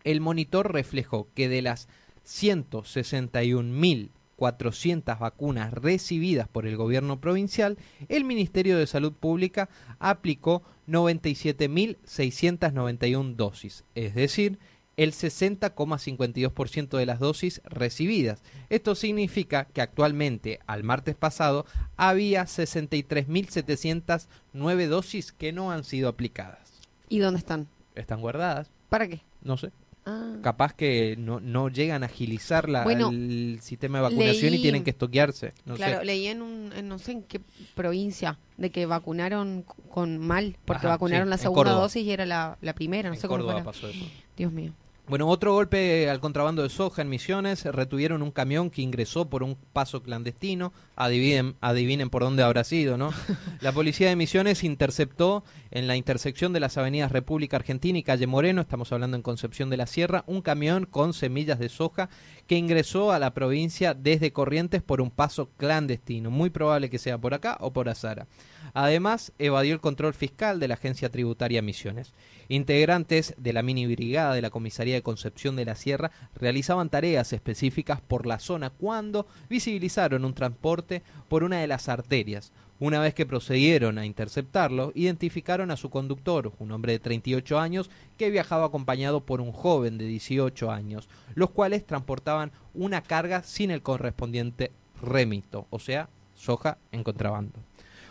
el 0.03 0.21
monitor 0.21 0.73
reflejó 0.73 1.27
que 1.35 1.49
de 1.49 1.61
las 1.61 1.87
161.000 2.25 4.09
400 4.37 5.19
vacunas 5.19 5.73
recibidas 5.73 6.47
por 6.47 6.65
el 6.65 6.77
gobierno 6.77 7.19
provincial, 7.19 7.77
el 8.07 8.23
Ministerio 8.23 8.77
de 8.77 8.87
Salud 8.87 9.11
Pública 9.11 9.67
aplicó 9.99 10.63
97.691 10.87 13.35
dosis, 13.35 13.83
es 13.95 14.15
decir, 14.15 14.57
el 14.95 15.11
60,52% 15.11 16.97
de 16.97 17.05
las 17.05 17.19
dosis 17.19 17.61
recibidas. 17.65 18.41
Esto 18.69 18.95
significa 18.95 19.65
que 19.65 19.81
actualmente, 19.81 20.61
al 20.65 20.83
martes 20.83 21.15
pasado, 21.15 21.65
había 21.97 22.45
63.709 22.45 24.87
dosis 24.87 25.31
que 25.31 25.53
no 25.53 25.71
han 25.71 25.83
sido 25.83 26.09
aplicadas. 26.09 26.81
¿Y 27.09 27.19
dónde 27.19 27.37
están? 27.39 27.67
Están 27.95 28.21
guardadas. 28.21 28.71
¿Para 28.89 29.07
qué? 29.07 29.21
No 29.41 29.57
sé. 29.57 29.71
Ah. 30.09 30.37
capaz 30.41 30.73
que 30.73 31.15
no, 31.19 31.41
no 31.41 31.67
llegan 31.67 32.01
a 32.03 32.05
agilizar 32.05 32.69
la, 32.69 32.83
Bueno, 32.85 33.09
el 33.09 33.59
sistema 33.61 33.97
de 33.97 34.03
vacunación 34.03 34.53
y 34.53 34.57
leí- 34.57 34.61
tienen 34.61 34.83
que 34.85 34.91
estoquearse. 34.91 35.53
No 35.65 35.75
claro, 35.75 35.99
sé. 35.99 36.05
leí 36.05 36.27
en, 36.27 36.41
un, 36.41 36.71
en 36.73 36.87
no 36.87 36.97
sé 36.97 37.11
en 37.11 37.23
qué 37.23 37.41
provincia 37.75 38.39
de 38.55 38.69
que 38.71 38.85
vacunaron 38.85 39.65
con 39.89 40.17
mal, 40.17 40.55
porque 40.63 40.87
Ajá, 40.87 40.95
vacunaron 40.95 41.27
sí, 41.27 41.31
la 41.31 41.37
segunda 41.37 41.71
dosis 41.71 42.03
y 42.05 42.11
era 42.11 42.25
la, 42.25 42.57
la 42.61 42.73
primera, 42.73 43.09
no 43.09 43.15
En 43.15 43.21
sé 43.21 43.27
cómo 43.27 43.39
Córdoba 43.39 43.63
fuera. 43.63 43.65
pasó 43.65 43.87
eso. 43.89 44.05
Dios 44.37 44.51
mío. 44.53 44.71
Bueno, 45.09 45.29
otro 45.29 45.53
golpe 45.53 46.09
al 46.09 46.19
contrabando 46.19 46.63
de 46.63 46.69
soja 46.69 47.01
en 47.01 47.07
Misiones. 47.07 47.63
Retuvieron 47.63 48.21
un 48.21 48.31
camión 48.31 48.69
que 48.69 48.81
ingresó 48.81 49.29
por 49.29 49.41
un 49.41 49.55
paso 49.55 50.03
clandestino. 50.03 50.73
Adivinen, 50.97 51.55
adivinen 51.61 52.09
por 52.09 52.23
dónde 52.23 52.43
habrá 52.43 52.65
sido, 52.65 52.97
¿no? 52.97 53.11
La 53.61 53.71
policía 53.71 54.09
de 54.09 54.17
Misiones 54.17 54.65
interceptó 54.65 55.45
en 55.71 55.87
la 55.87 55.95
intersección 55.95 56.51
de 56.51 56.59
las 56.59 56.77
avenidas 56.77 57.13
República 57.13 57.55
Argentina 57.55 57.97
y 57.97 58.03
Calle 58.03 58.27
Moreno, 58.27 58.61
estamos 58.61 58.91
hablando 58.91 59.15
en 59.15 59.23
Concepción 59.23 59.69
de 59.69 59.77
la 59.77 59.87
Sierra, 59.87 60.23
un 60.27 60.41
camión 60.41 60.85
con 60.85 61.13
semillas 61.13 61.59
de 61.59 61.69
soja 61.69 62.09
que 62.47 62.55
ingresó 62.55 63.11
a 63.11 63.19
la 63.19 63.33
provincia 63.33 63.93
desde 63.93 64.31
Corrientes 64.31 64.81
por 64.81 65.01
un 65.01 65.11
paso 65.11 65.49
clandestino. 65.57 66.31
Muy 66.31 66.49
probable 66.49 66.89
que 66.89 66.97
sea 66.97 67.17
por 67.17 67.33
acá 67.33 67.57
o 67.59 67.71
por 67.71 67.89
Azara. 67.89 68.27
Además, 68.73 69.33
evadió 69.37 69.73
el 69.73 69.81
control 69.81 70.13
fiscal 70.13 70.59
de 70.59 70.67
la 70.67 70.75
Agencia 70.75 71.09
Tributaria 71.09 71.61
Misiones. 71.61 72.13
Integrantes 72.47 73.33
de 73.37 73.53
la 73.53 73.63
mini 73.63 73.85
brigada 73.85 74.33
de 74.33 74.41
la 74.41 74.49
Comisaría 74.49 74.95
de 74.95 75.01
Concepción 75.01 75.55
de 75.55 75.65
la 75.65 75.75
Sierra 75.75 76.11
realizaban 76.35 76.89
tareas 76.89 77.33
específicas 77.33 78.01
por 78.01 78.25
la 78.25 78.39
zona 78.39 78.69
cuando 78.69 79.27
visibilizaron 79.49 80.25
un 80.25 80.33
transporte 80.33 81.03
por 81.27 81.43
una 81.43 81.59
de 81.59 81.67
las 81.67 81.89
arterias. 81.89 82.51
Una 82.79 82.99
vez 82.99 83.15
que 83.15 83.25
procedieron 83.25 83.97
a 83.97 84.05
interceptarlo, 84.05 84.91
identificaron 84.93 85.71
a 85.71 85.77
su 85.77 85.89
conductor, 85.89 86.53
un 86.59 86.71
hombre 86.71 86.93
de 86.93 86.99
38 86.99 87.59
años, 87.59 87.89
que 88.17 88.29
viajaba 88.29 88.67
acompañado 88.67 89.21
por 89.21 89.41
un 89.41 89.51
joven 89.51 89.97
de 89.97 90.05
18 90.05 90.69
años, 90.69 91.09
los 91.33 91.49
cuales 91.49 91.87
transportaban 91.87 92.51
una 92.75 93.01
carga 93.01 93.41
sin 93.41 93.71
el 93.71 93.81
correspondiente 93.81 94.71
remito, 95.01 95.65
o 95.71 95.79
sea, 95.79 96.09
soja 96.35 96.77
en 96.91 97.03
contrabando. 97.03 97.59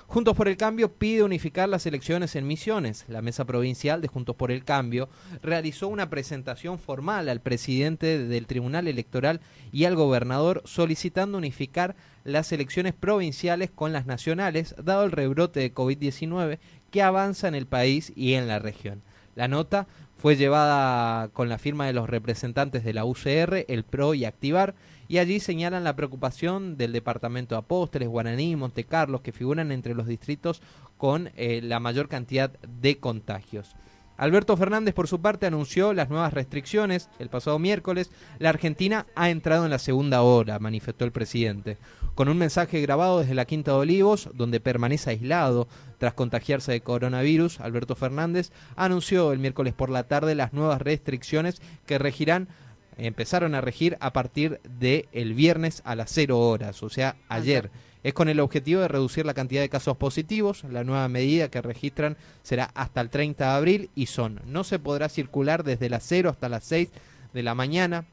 Juntos 0.08 0.36
por 0.36 0.46
el 0.46 0.56
Cambio 0.56 0.92
pide 0.92 1.24
unificar 1.24 1.68
las 1.68 1.84
elecciones 1.84 2.36
en 2.36 2.46
Misiones. 2.46 3.04
La 3.08 3.22
mesa 3.22 3.44
provincial 3.44 4.00
de 4.00 4.06
Juntos 4.06 4.36
por 4.36 4.52
el 4.52 4.64
Cambio 4.64 5.08
realizó 5.42 5.88
una 5.88 6.08
presentación 6.08 6.78
formal 6.78 7.28
al 7.28 7.40
presidente 7.40 8.24
del 8.24 8.46
Tribunal 8.46 8.86
Electoral 8.86 9.40
y 9.72 9.84
al 9.84 9.96
gobernador 9.96 10.62
solicitando 10.64 11.38
unificar 11.38 11.96
las 12.22 12.52
elecciones 12.52 12.94
provinciales 12.94 13.70
con 13.74 13.92
las 13.92 14.06
nacionales, 14.06 14.76
dado 14.82 15.04
el 15.04 15.10
rebrote 15.10 15.58
de 15.58 15.74
COVID-19 15.74 16.60
que 16.92 17.02
avanza 17.02 17.48
en 17.48 17.56
el 17.56 17.66
país 17.66 18.12
y 18.14 18.34
en 18.34 18.46
la 18.46 18.60
región. 18.60 19.02
La 19.34 19.48
nota 19.48 19.88
fue 20.16 20.36
llevada 20.36 21.28
con 21.28 21.48
la 21.48 21.58
firma 21.58 21.86
de 21.86 21.92
los 21.92 22.08
representantes 22.08 22.84
de 22.84 22.94
la 22.94 23.04
UCR, 23.04 23.66
el 23.68 23.84
PRO 23.84 24.14
y 24.14 24.24
Activar, 24.24 24.74
y 25.08 25.18
allí 25.18 25.40
señalan 25.40 25.84
la 25.84 25.96
preocupación 25.96 26.76
del 26.76 26.92
departamento 26.92 27.54
de 27.54 27.60
Apóstoles, 27.60 28.08
Guaraní 28.08 28.52
y 28.52 28.56
Monte 28.56 28.84
Carlos, 28.84 29.20
que 29.20 29.32
figuran 29.32 29.72
entre 29.72 29.94
los 29.94 30.06
distritos 30.06 30.62
con 30.96 31.30
eh, 31.36 31.60
la 31.62 31.80
mayor 31.80 32.08
cantidad 32.08 32.50
de 32.60 32.98
contagios. 32.98 33.76
Alberto 34.16 34.56
Fernández, 34.56 34.94
por 34.94 35.08
su 35.08 35.20
parte, 35.20 35.46
anunció 35.46 35.92
las 35.92 36.08
nuevas 36.08 36.32
restricciones. 36.32 37.10
El 37.18 37.28
pasado 37.28 37.58
miércoles, 37.58 38.10
la 38.38 38.48
Argentina 38.48 39.06
ha 39.14 39.28
entrado 39.28 39.64
en 39.64 39.70
la 39.70 39.78
segunda 39.78 40.22
hora, 40.22 40.58
manifestó 40.58 41.04
el 41.04 41.12
presidente. 41.12 41.76
Con 42.14 42.30
un 42.30 42.38
mensaje 42.38 42.80
grabado 42.80 43.20
desde 43.20 43.34
la 43.34 43.44
Quinta 43.44 43.72
de 43.72 43.78
Olivos, 43.78 44.30
donde 44.32 44.58
permanece 44.58 45.10
aislado 45.10 45.68
tras 45.98 46.14
contagiarse 46.14 46.72
de 46.72 46.80
coronavirus, 46.80 47.60
Alberto 47.60 47.94
Fernández 47.94 48.52
anunció 48.74 49.32
el 49.32 49.38
miércoles 49.38 49.74
por 49.74 49.90
la 49.90 50.04
tarde 50.04 50.34
las 50.34 50.54
nuevas 50.54 50.80
restricciones 50.80 51.60
que 51.84 51.98
regirán 51.98 52.48
empezaron 52.96 53.54
a 53.54 53.60
regir 53.60 53.96
a 54.00 54.12
partir 54.12 54.60
de 54.78 55.08
el 55.12 55.34
viernes 55.34 55.82
a 55.84 55.94
las 55.94 56.10
0 56.12 56.38
horas, 56.38 56.82
o 56.82 56.88
sea, 56.88 57.16
ayer. 57.28 57.70
Es 58.02 58.14
con 58.14 58.28
el 58.28 58.38
objetivo 58.38 58.82
de 58.82 58.88
reducir 58.88 59.26
la 59.26 59.34
cantidad 59.34 59.60
de 59.60 59.68
casos 59.68 59.96
positivos. 59.96 60.62
La 60.70 60.84
nueva 60.84 61.08
medida 61.08 61.50
que 61.50 61.60
registran 61.60 62.16
será 62.44 62.70
hasta 62.74 63.00
el 63.00 63.10
30 63.10 63.44
de 63.44 63.50
abril 63.50 63.90
y 63.96 64.06
son, 64.06 64.40
no 64.46 64.62
se 64.62 64.78
podrá 64.78 65.08
circular 65.08 65.64
desde 65.64 65.90
las 65.90 66.04
0 66.06 66.30
hasta 66.30 66.48
las 66.48 66.62
6 66.64 66.90
de 67.32 67.42
la 67.42 67.56
mañana, 67.56 68.04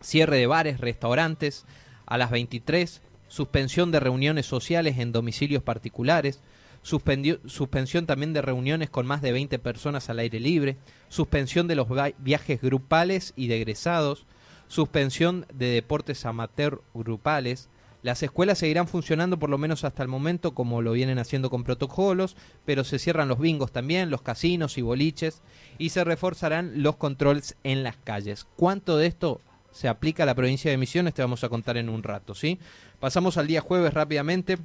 cierre 0.00 0.38
de 0.38 0.46
bares, 0.46 0.80
restaurantes 0.80 1.64
a 2.06 2.16
las 2.16 2.30
23, 2.30 3.02
suspensión 3.26 3.90
de 3.90 3.98
reuniones 3.98 4.46
sociales 4.46 4.98
en 4.98 5.10
domicilios 5.10 5.64
particulares, 5.64 6.38
suspendió- 6.84 7.40
suspensión 7.48 8.06
también 8.06 8.32
de 8.32 8.42
reuniones 8.42 8.90
con 8.90 9.06
más 9.06 9.22
de 9.22 9.32
20 9.32 9.58
personas 9.58 10.08
al 10.10 10.20
aire 10.20 10.38
libre, 10.38 10.76
suspensión 11.08 11.66
de 11.66 11.74
los 11.74 11.88
viajes 12.18 12.60
grupales 12.60 13.32
y 13.34 13.48
de 13.48 13.56
egresados, 13.56 14.26
suspensión 14.68 15.46
de 15.52 15.66
deportes 15.66 16.24
amateur 16.26 16.82
grupales. 16.94 17.68
Las 18.02 18.22
escuelas 18.22 18.58
seguirán 18.58 18.86
funcionando 18.86 19.38
por 19.38 19.48
lo 19.48 19.56
menos 19.56 19.82
hasta 19.82 20.02
el 20.02 20.08
momento 20.10 20.52
como 20.52 20.82
lo 20.82 20.92
vienen 20.92 21.18
haciendo 21.18 21.48
con 21.48 21.64
protocolos, 21.64 22.36
pero 22.66 22.84
se 22.84 22.98
cierran 22.98 23.28
los 23.28 23.38
bingos 23.38 23.72
también, 23.72 24.10
los 24.10 24.20
casinos 24.20 24.76
y 24.76 24.82
boliches 24.82 25.40
y 25.78 25.88
se 25.88 26.04
reforzarán 26.04 26.82
los 26.82 26.96
controles 26.96 27.56
en 27.64 27.82
las 27.82 27.96
calles. 27.96 28.46
¿Cuánto 28.56 28.98
de 28.98 29.06
esto 29.06 29.40
se 29.72 29.88
aplica 29.88 30.24
a 30.24 30.26
la 30.26 30.34
provincia 30.34 30.70
de 30.70 30.76
Misiones? 30.76 31.14
Te 31.14 31.22
vamos 31.22 31.44
a 31.44 31.48
contar 31.48 31.78
en 31.78 31.88
un 31.88 32.02
rato, 32.02 32.34
¿sí? 32.34 32.58
Pasamos 33.00 33.38
al 33.38 33.46
día 33.46 33.62
jueves 33.62 33.94
rápidamente 33.94 34.58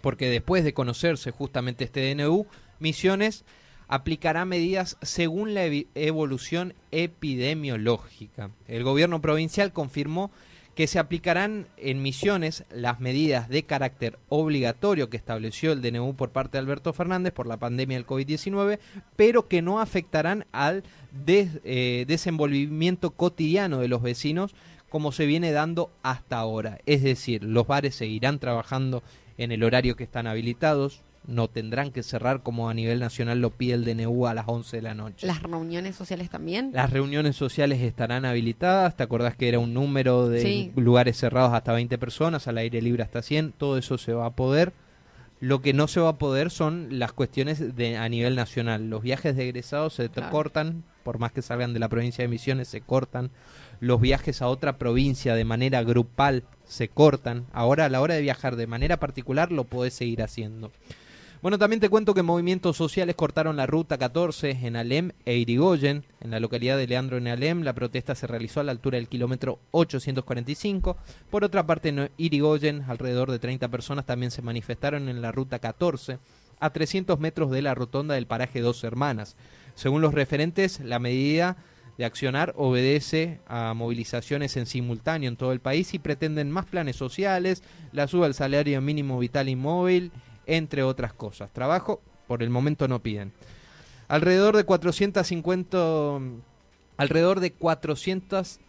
porque 0.00 0.30
después 0.30 0.64
de 0.64 0.74
conocerse 0.74 1.30
justamente 1.30 1.84
este 1.84 2.14
DNU, 2.14 2.46
Misiones 2.78 3.44
aplicará 3.88 4.44
medidas 4.44 4.96
según 5.02 5.54
la 5.54 5.64
evolución 5.94 6.74
epidemiológica. 6.90 8.50
El 8.66 8.84
gobierno 8.84 9.20
provincial 9.20 9.72
confirmó 9.72 10.30
que 10.76 10.86
se 10.86 10.98
aplicarán 10.98 11.66
en 11.78 12.02
Misiones 12.02 12.64
las 12.70 13.00
medidas 13.00 13.48
de 13.48 13.62
carácter 13.62 14.18
obligatorio 14.28 15.08
que 15.08 15.16
estableció 15.16 15.72
el 15.72 15.80
DNU 15.80 16.14
por 16.14 16.30
parte 16.30 16.52
de 16.52 16.58
Alberto 16.58 16.92
Fernández 16.92 17.32
por 17.32 17.46
la 17.46 17.56
pandemia 17.56 17.96
del 17.96 18.06
COVID-19, 18.06 18.78
pero 19.16 19.48
que 19.48 19.62
no 19.62 19.80
afectarán 19.80 20.44
al 20.52 20.84
eh, 21.26 22.04
desenvolvimiento 22.06 23.12
cotidiano 23.12 23.78
de 23.78 23.88
los 23.88 24.02
vecinos 24.02 24.54
como 24.90 25.12
se 25.12 25.24
viene 25.24 25.50
dando 25.50 25.90
hasta 26.02 26.36
ahora. 26.36 26.78
Es 26.84 27.02
decir, 27.02 27.42
los 27.42 27.66
bares 27.66 27.94
seguirán 27.94 28.38
trabajando 28.38 29.02
en 29.38 29.52
el 29.52 29.62
horario 29.64 29.96
que 29.96 30.04
están 30.04 30.26
habilitados, 30.26 31.02
no 31.26 31.48
tendrán 31.48 31.90
que 31.90 32.04
cerrar 32.04 32.42
como 32.42 32.70
a 32.70 32.74
nivel 32.74 33.00
nacional 33.00 33.40
lo 33.40 33.50
pide 33.50 33.74
el 33.74 33.84
DNU 33.84 34.26
a 34.28 34.34
las 34.34 34.44
11 34.46 34.76
de 34.76 34.82
la 34.82 34.94
noche. 34.94 35.26
Las 35.26 35.42
reuniones 35.42 35.96
sociales 35.96 36.30
también. 36.30 36.70
Las 36.72 36.90
reuniones 36.90 37.34
sociales 37.34 37.80
estarán 37.80 38.24
habilitadas, 38.24 38.96
¿te 38.96 39.02
acordás 39.02 39.34
que 39.36 39.48
era 39.48 39.58
un 39.58 39.74
número 39.74 40.28
de 40.28 40.40
Sí. 40.42 40.72
lugares 40.76 41.16
cerrados 41.16 41.52
hasta 41.52 41.72
20 41.72 41.98
personas, 41.98 42.46
al 42.46 42.58
aire 42.58 42.80
libre 42.80 43.02
hasta 43.02 43.22
100? 43.22 43.52
Todo 43.52 43.76
eso 43.76 43.98
se 43.98 44.12
va 44.12 44.26
a 44.26 44.30
poder. 44.30 44.72
Lo 45.40 45.60
que 45.60 45.72
no 45.74 45.86
se 45.88 46.00
va 46.00 46.10
a 46.10 46.16
poder 46.16 46.50
son 46.50 46.98
las 46.98 47.12
cuestiones 47.12 47.76
de 47.76 47.96
a 47.98 48.08
nivel 48.08 48.36
nacional. 48.36 48.88
Los 48.88 49.02
viajes 49.02 49.36
de 49.36 49.44
egresados 49.48 49.94
se 49.94 50.08
Claro. 50.08 50.30
cortan, 50.30 50.84
por 51.02 51.18
más 51.18 51.32
que 51.32 51.42
salgan 51.42 51.74
de 51.74 51.80
la 51.80 51.88
provincia 51.88 52.22
de 52.22 52.28
Misiones, 52.28 52.68
se 52.68 52.80
cortan. 52.80 53.30
Los 53.80 54.00
viajes 54.00 54.42
a 54.42 54.48
otra 54.48 54.78
provincia 54.78 55.34
de 55.34 55.44
manera 55.44 55.82
grupal 55.82 56.44
se 56.64 56.88
cortan. 56.88 57.46
Ahora 57.52 57.84
a 57.84 57.88
la 57.88 58.00
hora 58.00 58.14
de 58.14 58.22
viajar 58.22 58.56
de 58.56 58.66
manera 58.66 58.98
particular 58.98 59.52
lo 59.52 59.64
podés 59.64 59.94
seguir 59.94 60.22
haciendo. 60.22 60.72
Bueno, 61.42 61.58
también 61.58 61.80
te 61.80 61.90
cuento 61.90 62.14
que 62.14 62.22
movimientos 62.22 62.76
sociales 62.76 63.14
cortaron 63.14 63.56
la 63.56 63.66
ruta 63.66 63.98
14 63.98 64.50
en 64.62 64.74
Alem 64.74 65.12
e 65.26 65.36
Irigoyen. 65.36 66.04
En 66.20 66.30
la 66.30 66.40
localidad 66.40 66.78
de 66.78 66.86
Leandro 66.86 67.18
en 67.18 67.28
Alem, 67.28 67.62
la 67.62 67.74
protesta 67.74 68.14
se 68.14 68.26
realizó 68.26 68.60
a 68.60 68.64
la 68.64 68.72
altura 68.72 68.96
del 68.96 69.08
kilómetro 69.08 69.60
845. 69.70 70.96
Por 71.30 71.44
otra 71.44 71.66
parte, 71.66 71.90
en 71.90 72.10
Irigoyen, 72.16 72.82
alrededor 72.88 73.30
de 73.30 73.38
30 73.38 73.68
personas 73.68 74.06
también 74.06 74.30
se 74.30 74.42
manifestaron 74.42 75.08
en 75.10 75.20
la 75.20 75.30
ruta 75.30 75.58
14, 75.58 76.18
a 76.58 76.70
300 76.70 77.20
metros 77.20 77.50
de 77.50 77.62
la 77.62 77.74
rotonda 77.74 78.14
del 78.14 78.26
paraje 78.26 78.62
Dos 78.62 78.82
Hermanas. 78.82 79.36
Según 79.74 80.00
los 80.00 80.14
referentes, 80.14 80.80
la 80.80 80.98
medida 80.98 81.58
de 81.98 82.04
accionar 82.04 82.52
obedece 82.56 83.40
a 83.46 83.74
movilizaciones 83.74 84.56
en 84.56 84.66
simultáneo 84.66 85.28
en 85.28 85.36
todo 85.36 85.52
el 85.52 85.60
país 85.60 85.94
y 85.94 85.98
pretenden 85.98 86.50
más 86.50 86.66
planes 86.66 86.96
sociales, 86.96 87.62
la 87.92 88.06
suba 88.06 88.26
del 88.26 88.34
salario 88.34 88.80
mínimo 88.80 89.18
vital 89.18 89.48
y 89.48 89.56
móvil, 89.56 90.12
entre 90.46 90.82
otras 90.82 91.12
cosas. 91.12 91.50
Trabajo, 91.52 92.00
por 92.26 92.42
el 92.42 92.50
momento 92.50 92.88
no 92.88 93.02
piden. 93.02 93.32
Alrededor 94.08 94.56
de 94.56 94.64
450 94.64 96.20
alrededor 96.96 97.40
de 97.40 97.52
400 97.52 98.60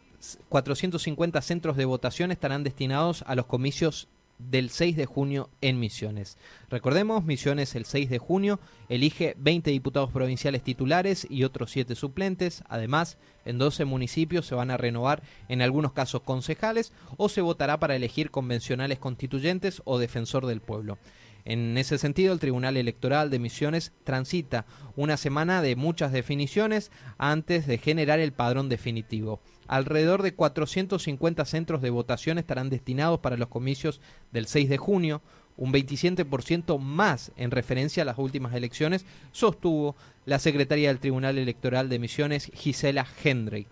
450 0.50 1.42
centros 1.42 1.78
de 1.78 1.86
votación 1.86 2.32
estarán 2.32 2.63
destinados 2.63 3.24
a 3.28 3.36
los 3.36 3.46
comicios 3.46 4.08
del 4.39 4.69
6 4.69 4.95
de 4.95 5.06
junio 5.06 5.50
en 5.62 5.80
Misiones. 5.80 6.38
Recordemos, 6.69 7.23
Misiones 7.23 7.76
el 7.76 7.86
6 7.86 8.10
de 8.10 8.19
junio 8.19 8.60
elige 8.89 9.36
20 9.38 9.71
diputados 9.71 10.12
provinciales 10.12 10.63
titulares 10.63 11.28
y 11.30 11.43
otros 11.43 11.71
7 11.71 11.95
suplentes. 11.95 12.63
Además, 12.69 13.17
en 13.45 13.58
12 13.58 13.86
municipios 13.86 14.45
se 14.45 14.56
van 14.56 14.71
a 14.71 14.78
renovar 14.78 15.23
en 15.50 15.62
algunos 15.62 15.93
casos 15.93 16.21
concejales 16.21 16.93
o 17.17 17.30
se 17.30 17.41
votará 17.41 17.80
para 17.80 17.95
elegir 17.95 18.32
convencionales 18.32 19.00
constituyentes 19.00 19.82
o 19.86 20.00
defensor 20.00 20.45
del 20.45 20.62
pueblo. 20.62 20.97
En 21.45 21.78
ese 21.78 21.97
sentido, 21.97 22.34
el 22.34 22.41
Tribunal 22.41 22.76
Electoral 22.76 23.30
de 23.30 23.39
Misiones 23.39 23.93
transita 24.04 24.65
una 24.97 25.15
semana 25.15 25.62
de 25.62 25.78
muchas 25.78 26.12
definiciones 26.12 26.91
antes 27.17 27.65
de 27.67 27.78
generar 27.78 28.19
el 28.19 28.34
padrón 28.34 28.67
definitivo. 28.67 29.39
Alrededor 29.67 30.23
de 30.23 30.34
450 30.34 31.45
centros 31.45 31.82
de 31.82 31.89
votación 31.89 32.38
estarán 32.38 32.69
destinados 32.69 33.19
para 33.19 33.36
los 33.38 33.49
comicios 33.49 33.99
del 34.32 34.47
6 34.47 34.69
de 34.69 34.77
junio, 34.77 35.21
un 35.58 35.73
27% 35.73 36.80
más 36.80 37.34
en 37.36 37.51
referencia 37.51 38.03
a 38.03 38.06
las 38.06 38.17
últimas 38.17 38.53
elecciones, 38.53 39.06
sostuvo 39.32 39.97
la 40.25 40.39
secretaria 40.39 40.88
del 40.89 40.99
Tribunal 40.99 41.38
Electoral 41.38 41.89
de 41.89 41.99
Misiones, 41.99 42.49
Gisela 42.53 43.06
Hendry. 43.23 43.67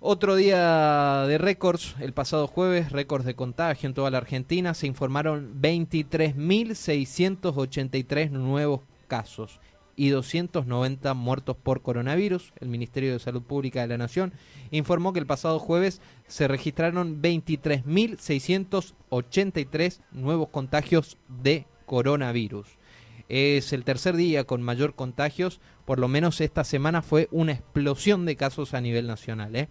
Otro 0.00 0.36
día 0.36 1.24
de 1.26 1.38
récords, 1.38 1.96
el 2.00 2.12
pasado 2.12 2.46
jueves, 2.46 2.92
récords 2.92 3.24
de 3.24 3.34
contagio 3.34 3.88
en 3.88 3.94
toda 3.94 4.10
la 4.10 4.18
Argentina, 4.18 4.74
se 4.74 4.86
informaron 4.86 5.60
23.683 5.60 8.30
nuevos 8.30 8.82
casos 9.08 9.58
y 9.98 10.08
290 10.10 11.12
muertos 11.14 11.56
por 11.56 11.82
coronavirus. 11.82 12.52
El 12.60 12.68
Ministerio 12.68 13.12
de 13.12 13.18
Salud 13.18 13.42
Pública 13.42 13.80
de 13.80 13.88
la 13.88 13.98
Nación 13.98 14.32
informó 14.70 15.12
que 15.12 15.18
el 15.18 15.26
pasado 15.26 15.58
jueves 15.58 16.00
se 16.28 16.46
registraron 16.46 17.20
23.683 17.20 20.00
nuevos 20.12 20.50
contagios 20.50 21.18
de 21.42 21.66
coronavirus. 21.84 22.68
Es 23.28 23.72
el 23.72 23.82
tercer 23.82 24.14
día 24.14 24.44
con 24.44 24.62
mayor 24.62 24.94
contagios, 24.94 25.60
por 25.84 25.98
lo 25.98 26.06
menos 26.06 26.40
esta 26.40 26.62
semana 26.62 27.02
fue 27.02 27.26
una 27.32 27.50
explosión 27.52 28.24
de 28.24 28.36
casos 28.36 28.74
a 28.74 28.80
nivel 28.80 29.08
nacional. 29.08 29.56
¿eh? 29.56 29.68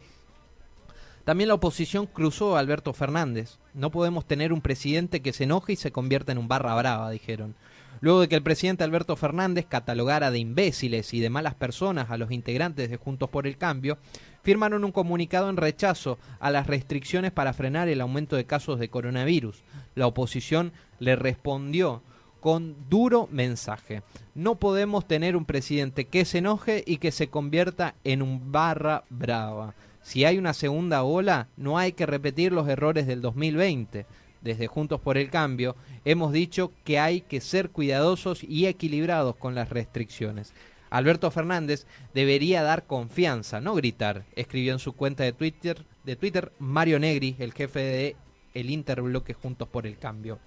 También 1.23 1.47
la 1.47 1.53
oposición 1.53 2.05
cruzó 2.05 2.57
a 2.57 2.59
Alberto 2.59 2.91
Fernández. 2.91 3.59
No 3.73 3.91
podemos 3.91 4.25
tener 4.25 4.51
un 4.51 4.59
presidente 4.59 5.21
que 5.21 5.31
se 5.31 5.45
enoje 5.45 5.71
y 5.73 5.77
se 5.77 5.93
convierta 5.93 6.33
en 6.33 6.37
un 6.37 6.49
barra 6.49 6.75
brava, 6.75 7.09
dijeron. 7.11 7.55
Luego 7.99 8.21
de 8.21 8.27
que 8.27 8.35
el 8.35 8.43
presidente 8.43 8.83
Alberto 8.83 9.15
Fernández 9.15 9.65
catalogara 9.67 10.31
de 10.31 10.39
imbéciles 10.39 11.13
y 11.13 11.19
de 11.19 11.29
malas 11.29 11.55
personas 11.55 12.11
a 12.11 12.17
los 12.17 12.31
integrantes 12.31 12.89
de 12.89 12.97
Juntos 12.97 13.29
por 13.29 13.47
el 13.47 13.57
Cambio, 13.57 13.97
firmaron 14.43 14.83
un 14.83 14.91
comunicado 14.91 15.49
en 15.49 15.57
rechazo 15.57 16.17
a 16.39 16.51
las 16.51 16.67
restricciones 16.67 17.31
para 17.31 17.53
frenar 17.53 17.87
el 17.89 18.01
aumento 18.01 18.35
de 18.35 18.45
casos 18.45 18.79
de 18.79 18.89
coronavirus. 18.89 19.63
La 19.95 20.07
oposición 20.07 20.71
le 20.99 21.15
respondió 21.15 22.01
con 22.39 22.75
duro 22.89 23.27
mensaje. 23.31 24.03
No 24.35 24.55
podemos 24.55 25.07
tener 25.07 25.35
un 25.35 25.45
presidente 25.45 26.05
que 26.05 26.23
se 26.23 26.37
enoje 26.37 26.83
y 26.85 26.97
que 26.97 27.11
se 27.11 27.29
convierta 27.29 27.95
en 28.03 28.21
un 28.21 28.51
barra 28.51 29.03
brava. 29.09 29.73
Si 30.01 30.23
hay 30.23 30.37
una 30.37 30.53
segunda 30.53 31.03
ola, 31.03 31.49
no 31.57 31.77
hay 31.77 31.91
que 31.91 32.05
repetir 32.05 32.53
los 32.53 32.69
errores 32.69 33.07
del 33.07 33.21
2020. 33.21 34.05
Desde 34.41 34.67
Juntos 34.67 35.01
por 35.01 35.17
el 35.17 35.29
Cambio 35.29 35.75
hemos 36.05 36.31
dicho 36.31 36.71
que 36.83 36.99
hay 36.99 37.21
que 37.21 37.41
ser 37.41 37.69
cuidadosos 37.69 38.43
y 38.43 38.67
equilibrados 38.67 39.35
con 39.35 39.55
las 39.55 39.69
restricciones. 39.69 40.53
Alberto 40.89 41.31
Fernández 41.31 41.85
debería 42.13 42.63
dar 42.63 42.85
confianza, 42.85 43.59
no 43.59 43.75
gritar, 43.75 44.25
escribió 44.35 44.73
en 44.73 44.79
su 44.79 44.93
cuenta 44.93 45.23
de 45.23 45.33
Twitter, 45.33 45.85
de 46.05 46.15
Twitter 46.15 46.53
Mario 46.59 46.99
Negri, 46.99 47.35
el 47.39 47.53
jefe 47.53 47.79
de 47.79 48.15
el 48.53 48.69
Interbloque 48.69 49.33
Juntos 49.33 49.67
por 49.67 49.85
el 49.85 49.97
Cambio. 49.97 50.39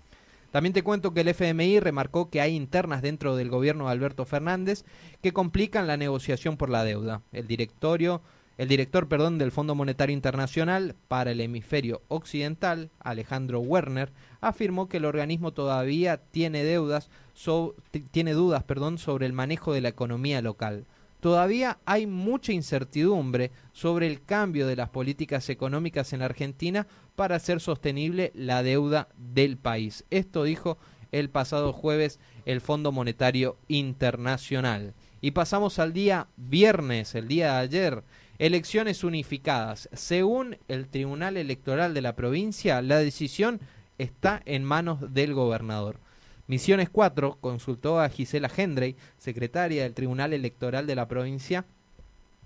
También 0.50 0.72
te 0.72 0.83
cuento 0.83 1.14
que 1.14 1.20
el 1.20 1.29
FMI 1.29 1.79
remarcó 1.79 2.29
que 2.29 2.40
hay 2.40 2.57
internas 2.57 3.03
dentro 3.03 3.37
del 3.37 3.50
gobierno 3.50 3.87
de 3.87 3.92
Alberto 3.92 4.24
Fernández 4.24 4.85
que 5.22 5.33
complican 5.33 5.87
la 5.87 5.96
negociación 5.96 6.57
por 6.57 6.70
la 6.70 6.83
deuda. 6.83 7.22
El 7.31 7.46
directorio 7.46 8.20
el 8.61 8.68
director 8.68 9.09
perdón, 9.09 9.38
del 9.38 9.53
Fondo 9.53 9.75
Monetario 9.75 10.12
Internacional 10.12 10.94
para 11.09 11.31
el 11.31 11.40
Hemisferio 11.40 12.03
Occidental, 12.09 12.90
Alejandro 12.99 13.61
Werner, 13.61 14.12
afirmó 14.42 14.87
que 14.87 14.99
el 14.99 15.07
organismo 15.07 15.55
todavía 15.55 16.18
tiene, 16.18 16.62
deudas 16.62 17.09
tiene 18.11 18.35
dudas 18.35 18.62
perdón, 18.64 18.99
sobre 18.99 19.25
el 19.25 19.33
manejo 19.33 19.73
de 19.73 19.81
la 19.81 19.88
economía 19.88 20.42
local. 20.42 20.85
Todavía 21.20 21.79
hay 21.87 22.07
mucha 22.07 22.53
incertidumbre 22.53 23.51
sobre 23.73 24.07
el 24.07 24.23
cambio 24.23 24.66
de 24.66 24.77
las 24.77 24.90
políticas 24.90 25.49
económicas 25.49 26.12
en 26.12 26.20
Argentina 26.20 26.87
para 27.16 27.37
hacer 27.37 27.61
sostenible 27.61 28.31
la 28.35 28.62
deuda 28.62 29.09
del 29.16 29.57
país. 29.57 30.05
Esto 30.11 30.44
dijo 30.44 30.77
el 31.12 31.31
pasado 31.31 31.73
jueves 31.73 32.20
el 32.44 32.61
Fondo 32.61 32.92
Monetario 32.92 33.57
Internacional. 33.68 34.92
Y 35.23 35.33
pasamos 35.33 35.79
al 35.79 35.92
día 35.92 36.29
viernes, 36.37 37.14
el 37.14 37.29
día 37.29 37.55
de 37.55 37.59
ayer. 37.59 38.05
Elecciones 38.40 39.05
unificadas. 39.05 39.90
Según 39.92 40.57
el 40.66 40.88
Tribunal 40.88 41.37
Electoral 41.37 41.92
de 41.92 42.00
la 42.00 42.16
provincia, 42.16 42.81
la 42.81 42.96
decisión 42.96 43.61
está 43.98 44.40
en 44.46 44.64
manos 44.64 45.12
del 45.12 45.35
gobernador. 45.35 45.98
Misiones 46.46 46.88
4 46.88 47.37
consultó 47.42 48.00
a 48.00 48.09
Gisela 48.09 48.50
Hendrey, 48.57 48.96
secretaria 49.18 49.83
del 49.83 49.92
Tribunal 49.92 50.33
Electoral 50.33 50.87
de 50.87 50.94
la 50.94 51.07
provincia, 51.07 51.66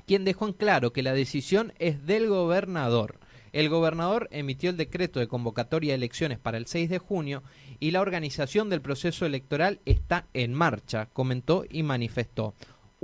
quien 0.04 0.24
dejó 0.24 0.48
en 0.48 0.54
claro 0.54 0.92
que 0.92 1.04
la 1.04 1.12
decisión 1.12 1.72
es 1.78 2.04
del 2.04 2.26
gobernador. 2.26 3.20
El 3.52 3.68
gobernador 3.68 4.26
emitió 4.32 4.70
el 4.70 4.76
decreto 4.76 5.20
de 5.20 5.28
convocatoria 5.28 5.92
de 5.92 5.98
elecciones 5.98 6.40
para 6.40 6.58
el 6.58 6.66
6 6.66 6.90
de 6.90 6.98
junio 6.98 7.44
y 7.78 7.92
la 7.92 8.00
organización 8.00 8.68
del 8.68 8.82
proceso 8.82 9.26
electoral 9.26 9.78
está 9.84 10.26
en 10.34 10.54
marcha, 10.54 11.06
comentó 11.12 11.64
y 11.70 11.84
manifestó 11.84 12.54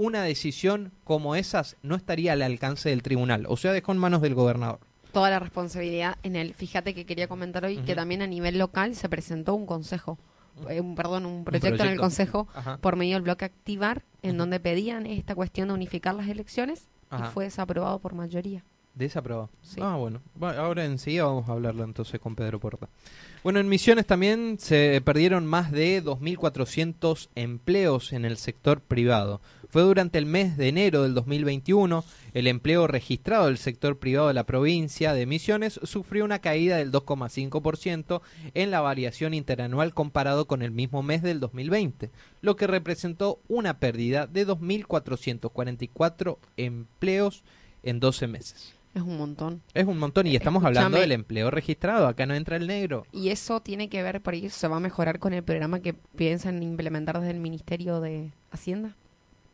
una 0.00 0.22
decisión 0.22 0.92
como 1.04 1.36
esas 1.36 1.76
no 1.82 1.94
estaría 1.94 2.32
al 2.32 2.40
alcance 2.40 2.88
del 2.88 3.02
tribunal, 3.02 3.44
o 3.48 3.58
sea, 3.58 3.72
dejó 3.72 3.92
en 3.92 3.98
manos 3.98 4.22
del 4.22 4.34
gobernador. 4.34 4.80
Toda 5.12 5.28
la 5.28 5.38
responsabilidad 5.38 6.16
en 6.22 6.36
el, 6.36 6.54
fíjate 6.54 6.94
que 6.94 7.04
quería 7.04 7.28
comentar 7.28 7.66
hoy 7.66 7.76
que 7.78 7.94
también 7.94 8.22
a 8.22 8.26
nivel 8.26 8.58
local 8.58 8.94
se 8.94 9.10
presentó 9.10 9.54
un 9.54 9.66
consejo, 9.66 10.18
eh, 10.70 10.80
un, 10.80 10.94
perdón, 10.94 11.26
un 11.26 11.44
proyecto, 11.44 11.84
en 11.84 11.90
el 11.90 11.98
consejo 11.98 12.48
por 12.80 12.96
medio 12.96 13.16
del 13.16 13.22
bloque 13.24 13.44
Activar, 13.44 14.02
en 14.22 14.38
donde 14.38 14.58
pedían 14.58 15.04
esta 15.04 15.34
cuestión 15.34 15.68
de 15.68 15.74
unificar 15.74 16.14
las 16.14 16.28
elecciones 16.28 16.88
y 17.12 17.22
fue 17.34 17.44
desaprobado 17.44 17.98
por 17.98 18.14
mayoría. 18.14 18.64
Desaprobado. 18.94 19.50
Sí. 19.62 19.80
Ah, 19.82 19.96
bueno. 19.96 20.20
bueno. 20.34 20.60
Ahora 20.60 20.84
enseguida 20.84 21.24
vamos 21.24 21.48
a 21.48 21.52
hablarlo 21.52 21.84
entonces 21.84 22.18
con 22.20 22.34
Pedro 22.34 22.58
Porta. 22.58 22.88
Bueno, 23.42 23.60
en 23.60 23.68
Misiones 23.68 24.06
también 24.06 24.58
se 24.58 25.00
perdieron 25.02 25.46
más 25.46 25.72
de 25.72 26.02
2.400 26.04 27.28
empleos 27.34 28.12
en 28.12 28.24
el 28.24 28.36
sector 28.36 28.80
privado. 28.80 29.40
Fue 29.70 29.82
durante 29.82 30.18
el 30.18 30.26
mes 30.26 30.56
de 30.56 30.66
enero 30.66 31.04
del 31.04 31.14
2021, 31.14 32.04
el 32.34 32.48
empleo 32.48 32.88
registrado 32.88 33.46
del 33.46 33.56
sector 33.56 34.00
privado 34.00 34.26
de 34.26 34.34
la 34.34 34.42
provincia 34.42 35.12
de 35.12 35.26
Misiones 35.26 35.78
sufrió 35.84 36.24
una 36.24 36.40
caída 36.40 36.76
del 36.76 36.90
2,5% 36.90 38.20
en 38.54 38.72
la 38.72 38.80
variación 38.80 39.32
interanual 39.32 39.94
comparado 39.94 40.48
con 40.48 40.62
el 40.62 40.72
mismo 40.72 41.04
mes 41.04 41.22
del 41.22 41.38
2020, 41.38 42.10
lo 42.40 42.56
que 42.56 42.66
representó 42.66 43.38
una 43.46 43.78
pérdida 43.78 44.26
de 44.26 44.44
2.444 44.44 46.38
empleos 46.56 47.44
en 47.84 48.00
12 48.00 48.26
meses. 48.26 48.74
Es 48.92 49.02
un 49.02 49.18
montón. 49.18 49.62
Es 49.72 49.86
un 49.86 49.98
montón 49.98 50.26
y 50.26 50.34
estamos 50.34 50.64
hablando 50.64 50.98
del 50.98 51.12
empleo 51.12 51.48
registrado, 51.48 52.08
acá 52.08 52.26
no 52.26 52.34
entra 52.34 52.56
el 52.56 52.66
negro. 52.66 53.06
Y 53.12 53.28
eso 53.28 53.60
tiene 53.60 53.88
que 53.88 54.02
ver, 54.02 54.20
por 54.20 54.34
ahí 54.34 54.50
se 54.50 54.66
va 54.66 54.78
a 54.78 54.80
mejorar 54.80 55.20
con 55.20 55.32
el 55.32 55.44
programa 55.44 55.78
que 55.78 55.94
piensan 55.94 56.60
implementar 56.60 57.20
desde 57.20 57.30
el 57.30 57.38
Ministerio 57.38 58.00
de 58.00 58.32
Hacienda 58.50 58.96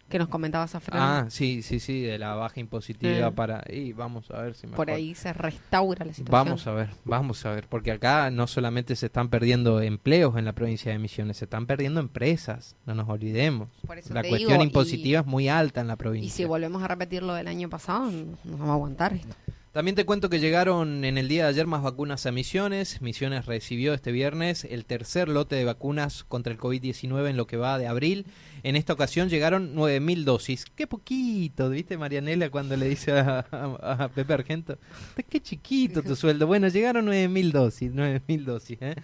que 0.08 0.18
nos 0.18 0.28
comentabas 0.28 0.74
a 0.74 0.80
Ah, 0.92 1.26
sí, 1.28 1.62
sí, 1.62 1.80
sí, 1.80 2.02
de 2.02 2.18
la 2.18 2.34
baja 2.34 2.60
impositiva 2.60 3.30
para... 3.32 3.64
Y 3.68 3.92
vamos 3.92 4.30
a 4.30 4.40
ver 4.40 4.54
si 4.54 4.66
Por 4.68 4.90
ahí 4.90 5.14
se 5.14 5.32
restaura 5.32 6.04
la 6.04 6.12
situación. 6.12 6.30
Vamos 6.30 6.66
a 6.66 6.72
ver, 6.72 6.90
vamos 7.04 7.44
a 7.44 7.52
ver, 7.52 7.66
porque 7.68 7.92
acá 7.92 8.30
no 8.30 8.46
solamente 8.46 8.94
se 8.94 9.06
están 9.06 9.28
perdiendo 9.28 9.80
empleos 9.80 10.36
en 10.36 10.44
la 10.44 10.52
provincia 10.52 10.92
de 10.92 10.98
Misiones, 10.98 11.38
se 11.38 11.46
están 11.46 11.66
perdiendo 11.66 12.00
empresas, 12.00 12.76
no 12.86 12.94
nos 12.94 13.08
olvidemos. 13.08 13.68
la 14.10 14.22
cuestión 14.22 14.60
impositiva 14.60 15.20
es 15.20 15.26
muy 15.26 15.48
alta 15.48 15.80
en 15.80 15.88
la 15.88 15.96
provincia. 15.96 16.28
Y 16.28 16.30
si 16.30 16.44
volvemos 16.44 16.82
a 16.82 16.88
repetir 16.88 17.22
lo 17.22 17.34
del 17.34 17.48
año 17.48 17.68
pasado, 17.68 18.10
no 18.10 18.36
vamos 18.44 18.68
a 18.68 18.72
aguantar 18.72 19.12
esto. 19.14 19.34
También 19.76 19.94
te 19.94 20.06
cuento 20.06 20.30
que 20.30 20.40
llegaron 20.40 21.04
en 21.04 21.18
el 21.18 21.28
día 21.28 21.42
de 21.42 21.50
ayer 21.50 21.66
más 21.66 21.82
vacunas 21.82 22.24
a 22.24 22.32
Misiones. 22.32 23.02
Misiones 23.02 23.44
recibió 23.44 23.92
este 23.92 24.10
viernes 24.10 24.64
el 24.64 24.86
tercer 24.86 25.28
lote 25.28 25.54
de 25.54 25.66
vacunas 25.66 26.24
contra 26.24 26.50
el 26.50 26.58
COVID-19 26.58 27.28
en 27.28 27.36
lo 27.36 27.46
que 27.46 27.58
va 27.58 27.76
de 27.76 27.86
abril. 27.86 28.24
En 28.62 28.74
esta 28.74 28.94
ocasión 28.94 29.28
llegaron 29.28 29.76
9.000 29.76 30.24
dosis. 30.24 30.64
Qué 30.74 30.86
poquito, 30.86 31.68
¿viste 31.68 31.98
Marianela 31.98 32.48
cuando 32.48 32.74
le 32.74 32.88
dice 32.88 33.12
a, 33.18 34.10
Pepe 34.14 34.32
Argento? 34.32 34.78
Qué 35.28 35.42
chiquito 35.42 36.02
tu 36.02 36.16
sueldo. 36.16 36.46
Bueno, 36.46 36.68
llegaron 36.68 37.04
9.000 37.06 37.52
dosis, 37.52 37.92
9.000 37.92 38.44
dosis. 38.44 38.78
¿eh? 38.80 38.94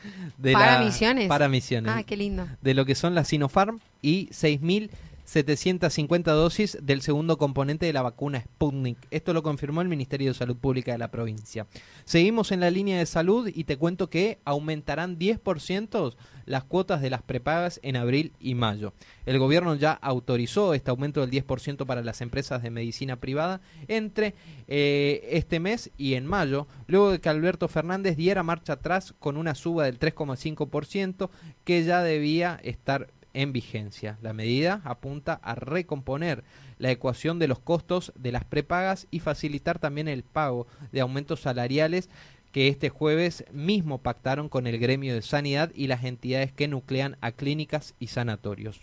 ¿Para 0.54 0.82
Misiones? 0.82 1.28
Para 1.28 1.50
Misiones. 1.50 1.92
Ah, 1.94 2.02
qué 2.02 2.16
lindo. 2.16 2.48
De 2.62 2.72
lo 2.72 2.86
que 2.86 2.94
son 2.94 3.14
las 3.14 3.28
Sinopharm 3.28 3.78
y 4.00 4.28
6.000 4.28 4.88
750 5.32 6.30
dosis 6.32 6.76
del 6.82 7.00
segundo 7.00 7.38
componente 7.38 7.86
de 7.86 7.94
la 7.94 8.02
vacuna 8.02 8.42
Sputnik. 8.42 8.98
Esto 9.10 9.32
lo 9.32 9.42
confirmó 9.42 9.80
el 9.80 9.88
Ministerio 9.88 10.28
de 10.28 10.34
Salud 10.34 10.56
Pública 10.58 10.92
de 10.92 10.98
la 10.98 11.10
provincia. 11.10 11.66
Seguimos 12.04 12.52
en 12.52 12.60
la 12.60 12.70
línea 12.70 12.98
de 12.98 13.06
salud 13.06 13.50
y 13.52 13.64
te 13.64 13.78
cuento 13.78 14.10
que 14.10 14.40
aumentarán 14.44 15.18
10% 15.18 16.14
las 16.44 16.64
cuotas 16.64 17.00
de 17.00 17.08
las 17.08 17.22
prepagas 17.22 17.80
en 17.82 17.96
abril 17.96 18.34
y 18.40 18.54
mayo. 18.54 18.92
El 19.24 19.38
gobierno 19.38 19.74
ya 19.74 19.92
autorizó 19.92 20.74
este 20.74 20.90
aumento 20.90 21.22
del 21.22 21.30
10% 21.30 21.86
para 21.86 22.02
las 22.02 22.20
empresas 22.20 22.62
de 22.62 22.70
medicina 22.70 23.16
privada 23.16 23.62
entre 23.88 24.34
eh, 24.68 25.28
este 25.30 25.60
mes 25.60 25.90
y 25.96 26.12
en 26.12 26.26
mayo, 26.26 26.66
luego 26.88 27.10
de 27.10 27.20
que 27.22 27.30
Alberto 27.30 27.68
Fernández 27.68 28.18
diera 28.18 28.42
marcha 28.42 28.74
atrás 28.74 29.14
con 29.18 29.38
una 29.38 29.54
suba 29.54 29.86
del 29.86 29.98
3,5% 29.98 31.30
que 31.64 31.84
ya 31.84 32.02
debía 32.02 32.60
estar 32.62 33.08
en 33.34 33.52
vigencia. 33.52 34.18
La 34.22 34.32
medida 34.32 34.80
apunta 34.84 35.34
a 35.42 35.54
recomponer 35.54 36.44
la 36.78 36.90
ecuación 36.90 37.38
de 37.38 37.48
los 37.48 37.58
costos 37.58 38.12
de 38.16 38.32
las 38.32 38.44
prepagas 38.44 39.06
y 39.10 39.20
facilitar 39.20 39.78
también 39.78 40.08
el 40.08 40.22
pago 40.22 40.66
de 40.90 41.00
aumentos 41.00 41.40
salariales 41.40 42.10
que 42.52 42.68
este 42.68 42.90
jueves 42.90 43.44
mismo 43.50 43.98
pactaron 43.98 44.48
con 44.48 44.66
el 44.66 44.78
gremio 44.78 45.14
de 45.14 45.22
sanidad 45.22 45.72
y 45.74 45.86
las 45.86 46.04
entidades 46.04 46.52
que 46.52 46.68
nuclean 46.68 47.16
a 47.20 47.32
clínicas 47.32 47.94
y 47.98 48.08
sanatorios. 48.08 48.80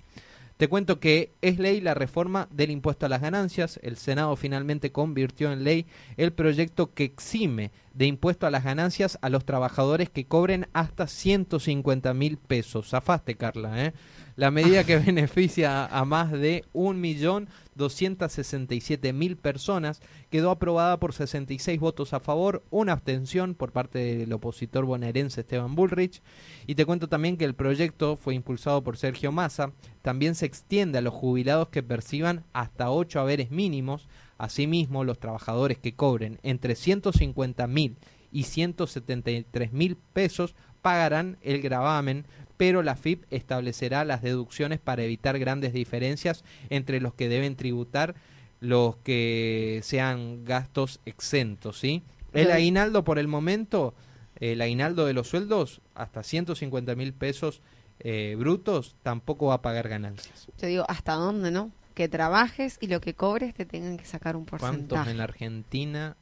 Te 0.59 0.67
cuento 0.67 0.99
que 0.99 1.31
es 1.41 1.57
ley 1.57 1.79
la 1.79 1.93
reforma 1.93 2.49
del 2.51 2.69
impuesto 2.69 3.05
a 3.05 3.09
las 3.09 3.21
ganancias. 3.21 3.79
El 3.81 3.95
Senado 3.95 4.35
finalmente 4.35 4.91
convirtió 4.91 5.53
en 5.53 5.63
ley 5.63 5.85
el 6.17 6.33
proyecto 6.33 6.93
que 6.93 7.05
exime 7.05 7.71
de 7.99 8.07
impuesto 8.07 8.47
a 8.47 8.49
las 8.49 8.63
ganancias 8.63 9.19
a 9.21 9.27
los 9.27 9.43
trabajadores 9.43 10.09
que 10.09 10.25
cobren 10.25 10.69
hasta 10.71 11.05
150 11.05 12.13
mil 12.13 12.37
pesos. 12.37 12.87
Zafaste, 12.87 13.35
Carla, 13.35 13.87
¿eh? 13.87 13.93
La 14.37 14.51
medida 14.51 14.85
que 14.85 14.97
beneficia 14.99 15.85
a 15.85 16.05
más 16.05 16.31
de 16.31 16.63
1.267.000 16.73 19.35
personas 19.35 20.01
quedó 20.29 20.49
aprobada 20.49 20.97
por 20.97 21.11
66 21.11 21.77
votos 21.77 22.13
a 22.13 22.21
favor, 22.21 22.63
una 22.69 22.93
abstención 22.93 23.53
por 23.53 23.73
parte 23.73 23.99
del 23.99 24.31
opositor 24.31 24.85
bonaerense 24.85 25.41
Esteban 25.41 25.75
Bullrich. 25.75 26.21
Y 26.67 26.75
te 26.75 26.85
cuento 26.85 27.09
también 27.09 27.35
que 27.35 27.43
el 27.43 27.53
proyecto 27.53 28.15
fue 28.15 28.33
impulsado 28.33 28.81
por 28.81 28.95
Sergio 28.95 29.33
Massa. 29.33 29.73
También 30.01 30.35
se 30.35 30.45
extiende 30.45 30.99
a 30.99 31.01
los 31.01 31.13
jubilados 31.13 31.67
que 31.67 31.83
perciban 31.83 32.45
hasta 32.53 32.91
8 32.91 33.19
haberes 33.19 33.51
mínimos. 33.51 34.07
Asimismo, 34.39 35.03
los 35.03 35.19
trabajadores 35.19 35.77
que 35.77 35.93
cobren 35.93 36.39
entre 36.41 36.73
150.000 36.73 37.95
y 38.31 38.43
173.000 38.43 39.97
pesos 40.13 40.55
pagarán 40.81 41.37
el 41.41 41.61
gravamen 41.61 42.25
pero 42.59 42.83
la 42.83 42.97
FIP 42.97 43.23
establecerá 43.31 44.03
las 44.03 44.21
deducciones 44.21 44.79
para 44.79 45.01
evitar 45.01 45.39
grandes 45.39 45.71
diferencias 45.71 46.43
entre 46.69 46.99
los 46.99 47.13
que 47.13 47.29
deben 47.29 47.55
tributar 47.55 48.15
los 48.59 48.97
que 48.97 49.79
sean 49.81 50.43
gastos 50.43 50.99
exentos, 51.05 51.79
¿sí? 51.79 52.03
El 52.33 52.51
aguinaldo 52.51 53.05
por 53.05 53.17
el 53.17 53.29
momento, 53.29 53.93
el 54.41 54.61
aguinaldo 54.61 55.05
de 55.05 55.13
los 55.13 55.29
sueldos, 55.29 55.79
hasta 55.95 56.21
150 56.21 56.95
mil 56.95 57.13
pesos 57.13 57.61
eh, 58.01 58.35
brutos, 58.37 58.97
tampoco 59.03 59.45
va 59.47 59.53
a 59.53 59.61
pagar 59.61 59.87
ganancias. 59.87 60.49
Te 60.57 60.67
digo, 60.67 60.83
¿hasta 60.89 61.13
dónde, 61.13 61.51
no? 61.51 61.71
Que 61.99 62.07
trabajes 62.07 62.77
y 62.79 62.87
lo 62.87 63.01
que 63.01 63.13
cobres 63.13 63.53
te 63.53 63.65
tengan 63.65 63.97
que 63.97 64.05
sacar 64.05 64.37
un 64.37 64.45
porcentaje. 64.45 64.87
¿Cuántos 64.87 65.07
en 65.11 65.17
la 65.17 65.25
Argentina 65.25 66.15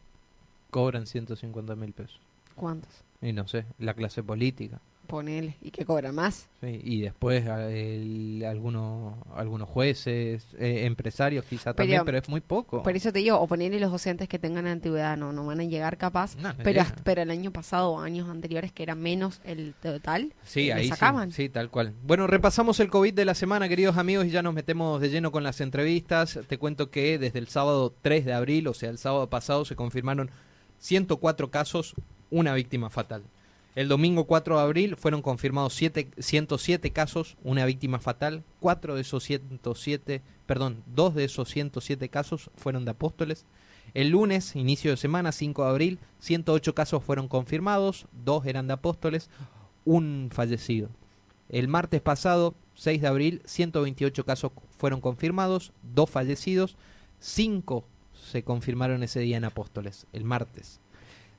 cobran 0.72 1.06
150 1.06 1.76
mil 1.76 1.94
pesos? 1.94 2.20
¿Cuántos? 2.56 2.90
Y 3.22 3.32
no 3.32 3.48
sé, 3.48 3.68
la 3.78 3.94
clase 3.94 4.24
política 4.24 4.82
ponele, 5.08 5.58
y 5.62 5.72
que 5.72 5.86
cobra 5.86 6.12
más. 6.12 6.48
y 6.62 7.02
después 7.02 7.46
algunos 7.48 9.16
algunos 9.36 9.70
jueces, 9.70 10.46
eh, 10.60 10.86
empresarios 10.86 11.46
quizá 11.46 11.74
también, 11.74 12.04
pero 12.06 12.18
es 12.18 12.30
muy 12.30 12.42
poco. 12.42 12.84
Por 12.84 12.96
eso 12.96 13.12
te 13.12 13.20
digo, 13.20 13.40
o 13.40 13.48
ponerle 13.48 13.80
los 13.80 13.92
docentes 13.92 14.28
que 14.28 14.40
tengan 14.40 14.68
antigüedad, 14.68 15.18
no, 15.18 15.32
no 15.32 15.46
van 15.46 15.60
a 15.60 15.64
llegar 15.64 15.98
capaz, 15.98 16.36
pero, 16.64 16.84
pero 17.04 17.22
el 17.22 17.32
año 17.32 17.52
pasado 17.52 17.92
o 17.92 18.00
años 18.00 18.30
anteriores 18.30 18.72
que 18.72 18.84
era 18.84 18.96
menos 18.96 19.42
el 19.44 19.74
total, 19.82 20.34
sí, 20.44 20.72
ahí 20.72 20.90
sacaban. 20.90 21.32
Sí, 21.32 21.50
tal 21.50 21.70
cual. 21.70 21.94
Bueno, 22.04 22.28
repasamos 22.28 22.80
el 22.80 22.90
COVID 22.90 23.14
de 23.14 23.26
la 23.26 23.34
semana, 23.34 23.70
queridos 23.70 23.98
amigos, 23.98 24.26
y 24.26 24.30
ya 24.30 24.42
nos 24.42 24.54
metemos 24.54 25.02
de 25.02 25.10
lleno 25.10 25.32
con 25.32 25.44
las 25.44 25.62
entrevistas. 25.62 26.40
Te 26.48 26.58
cuento 26.58 26.90
que 26.90 27.18
desde 27.18 27.40
el 27.40 27.48
sábado 27.48 27.94
3 28.02 28.26
de 28.26 28.34
abril, 28.34 28.68
o 28.68 28.74
sea, 28.74 28.90
el 28.90 28.98
sábado 28.98 29.30
pasado, 29.30 29.66
se 29.66 29.76
confirmaron 29.76 30.30
104 30.80 31.50
casos, 31.50 31.96
una 32.30 32.54
víctima 32.54 32.90
fatal. 32.90 33.24
El 33.78 33.90
domingo 33.90 34.26
4 34.26 34.58
de 34.58 34.64
abril 34.64 34.96
fueron 34.96 35.22
confirmados 35.22 35.80
107 36.18 36.92
casos, 36.94 37.38
una 37.44 37.64
víctima 37.64 38.00
fatal. 38.00 38.44
Cuatro 38.60 38.96
de 38.96 39.02
esos 39.02 39.24
107, 39.24 40.24
perdón, 40.48 40.82
dos 40.88 41.14
de 41.14 41.26
esos 41.26 41.48
107 41.50 42.10
casos 42.10 42.50
fueron 42.56 42.86
de 42.86 42.92
apóstoles. 42.92 43.46
El 43.94 44.10
lunes, 44.10 44.56
inicio 44.56 44.90
de 44.90 44.98
semana, 44.98 45.32
5 45.32 45.64
de 45.64 45.70
abril, 45.70 46.00
108 46.22 46.74
casos 46.74 47.04
fueron 47.04 47.28
confirmados, 47.28 48.08
dos 48.26 48.48
eran 48.48 48.66
de 48.66 48.74
apóstoles, 48.74 49.30
un 49.86 50.30
fallecido. 50.34 50.90
El 51.48 51.68
martes 51.68 52.02
pasado, 52.02 52.56
6 52.74 53.00
de 53.00 53.08
abril, 53.08 53.44
128 53.46 54.26
casos 54.26 54.54
fueron 54.80 55.02
confirmados, 55.02 55.72
dos 55.84 56.10
fallecidos, 56.10 56.78
cinco 57.20 57.86
se 58.12 58.42
confirmaron 58.42 59.04
ese 59.04 59.20
día 59.20 59.38
en 59.38 59.46
apóstoles, 59.46 60.08
el 60.14 60.24
martes. 60.24 60.80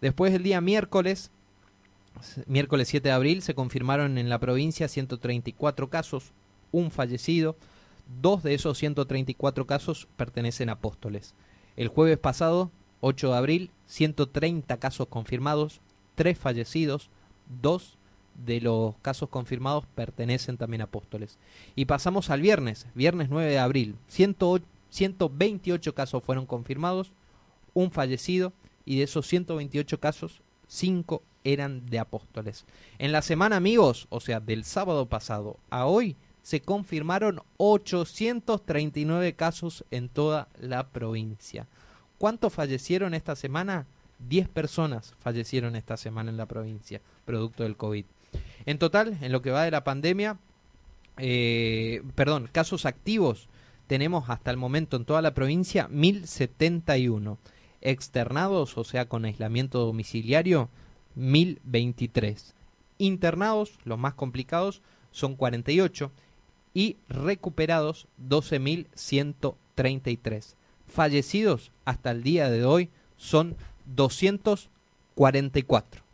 Después 0.00 0.32
el 0.32 0.44
día 0.44 0.60
miércoles, 0.60 1.32
miércoles 2.46 2.88
7 2.88 3.08
de 3.08 3.14
abril 3.14 3.42
se 3.42 3.54
confirmaron 3.54 4.18
en 4.18 4.28
la 4.28 4.38
provincia 4.38 4.88
134 4.88 5.90
casos, 5.90 6.32
un 6.72 6.90
fallecido, 6.90 7.56
dos 8.20 8.42
de 8.42 8.54
esos 8.54 8.78
134 8.78 9.66
casos 9.66 10.08
pertenecen 10.16 10.68
a 10.68 10.72
apóstoles. 10.72 11.34
El 11.76 11.88
jueves 11.88 12.18
pasado, 12.18 12.70
8 13.00 13.30
de 13.30 13.36
abril, 13.36 13.70
130 13.86 14.76
casos 14.78 15.08
confirmados, 15.08 15.80
tres 16.14 16.38
fallecidos, 16.38 17.10
dos 17.62 17.96
de 18.46 18.60
los 18.60 18.94
casos 19.02 19.28
confirmados 19.28 19.84
pertenecen 19.94 20.56
también 20.56 20.80
a 20.80 20.84
apóstoles. 20.84 21.38
Y 21.74 21.84
pasamos 21.84 22.30
al 22.30 22.40
viernes, 22.40 22.86
viernes 22.94 23.28
9 23.30 23.50
de 23.50 23.58
abril, 23.58 23.96
128 24.08 25.94
casos 25.94 26.22
fueron 26.22 26.46
confirmados, 26.46 27.12
un 27.74 27.90
fallecido 27.90 28.52
y 28.84 28.98
de 28.98 29.04
esos 29.04 29.26
128 29.26 30.00
casos, 30.00 30.40
5 30.66 31.22
eran 31.52 31.86
de 31.86 31.98
apóstoles. 31.98 32.64
En 32.98 33.12
la 33.12 33.22
semana, 33.22 33.56
amigos, 33.56 34.06
o 34.10 34.20
sea, 34.20 34.40
del 34.40 34.64
sábado 34.64 35.06
pasado 35.06 35.58
a 35.70 35.86
hoy, 35.86 36.16
se 36.42 36.60
confirmaron 36.62 37.42
839 37.58 39.34
casos 39.34 39.84
en 39.90 40.08
toda 40.08 40.48
la 40.58 40.88
provincia. 40.88 41.66
¿Cuántos 42.16 42.52
fallecieron 42.52 43.14
esta 43.14 43.36
semana? 43.36 43.86
10 44.28 44.48
personas 44.48 45.14
fallecieron 45.20 45.76
esta 45.76 45.96
semana 45.96 46.30
en 46.30 46.36
la 46.36 46.46
provincia, 46.46 47.00
producto 47.24 47.62
del 47.62 47.76
COVID. 47.76 48.04
En 48.66 48.78
total, 48.78 49.16
en 49.20 49.32
lo 49.32 49.42
que 49.42 49.50
va 49.50 49.64
de 49.64 49.70
la 49.70 49.84
pandemia, 49.84 50.38
eh, 51.18 52.02
perdón, 52.14 52.48
casos 52.50 52.86
activos, 52.86 53.48
tenemos 53.86 54.28
hasta 54.28 54.50
el 54.50 54.56
momento 54.56 54.96
en 54.96 55.04
toda 55.04 55.22
la 55.22 55.34
provincia 55.34 55.88
1071. 55.88 57.38
Externados, 57.80 58.76
o 58.76 58.84
sea, 58.84 59.08
con 59.08 59.24
aislamiento 59.24 59.78
domiciliario, 59.78 60.68
1023. 61.18 62.54
Internados, 62.98 63.78
los 63.84 63.98
más 63.98 64.14
complicados, 64.14 64.80
son 65.10 65.34
48 65.36 66.12
y 66.74 66.96
recuperados 67.08 68.06
12.133. 68.28 70.54
Fallecidos 70.86 71.72
hasta 71.84 72.12
el 72.12 72.22
día 72.22 72.48
de 72.50 72.64
hoy 72.64 72.90
son 73.16 73.56
244. 73.86 76.04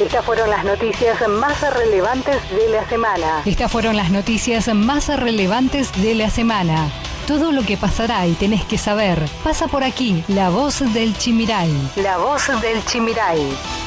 Estas 0.00 0.24
fueron 0.24 0.50
las 0.50 0.64
noticias 0.64 1.28
más 1.28 1.60
relevantes 1.72 2.42
de 2.50 2.68
la 2.68 2.84
semana. 2.88 3.42
Estas 3.46 3.70
fueron 3.70 3.96
las 3.96 4.10
noticias 4.10 4.74
más 4.74 5.06
relevantes 5.20 5.92
de 6.02 6.16
la 6.16 6.30
semana. 6.30 6.90
Todo 7.26 7.52
lo 7.52 7.62
que 7.62 7.78
pasará 7.78 8.26
y 8.26 8.32
tenés 8.34 8.64
que 8.64 8.76
saber 8.76 9.18
pasa 9.42 9.66
por 9.66 9.82
aquí. 9.82 10.22
La 10.28 10.50
voz 10.50 10.80
del 10.92 11.16
Chimiray. 11.16 11.72
La 11.96 12.18
voz 12.18 12.48
del 12.60 12.84
Chimiray. 12.84 13.83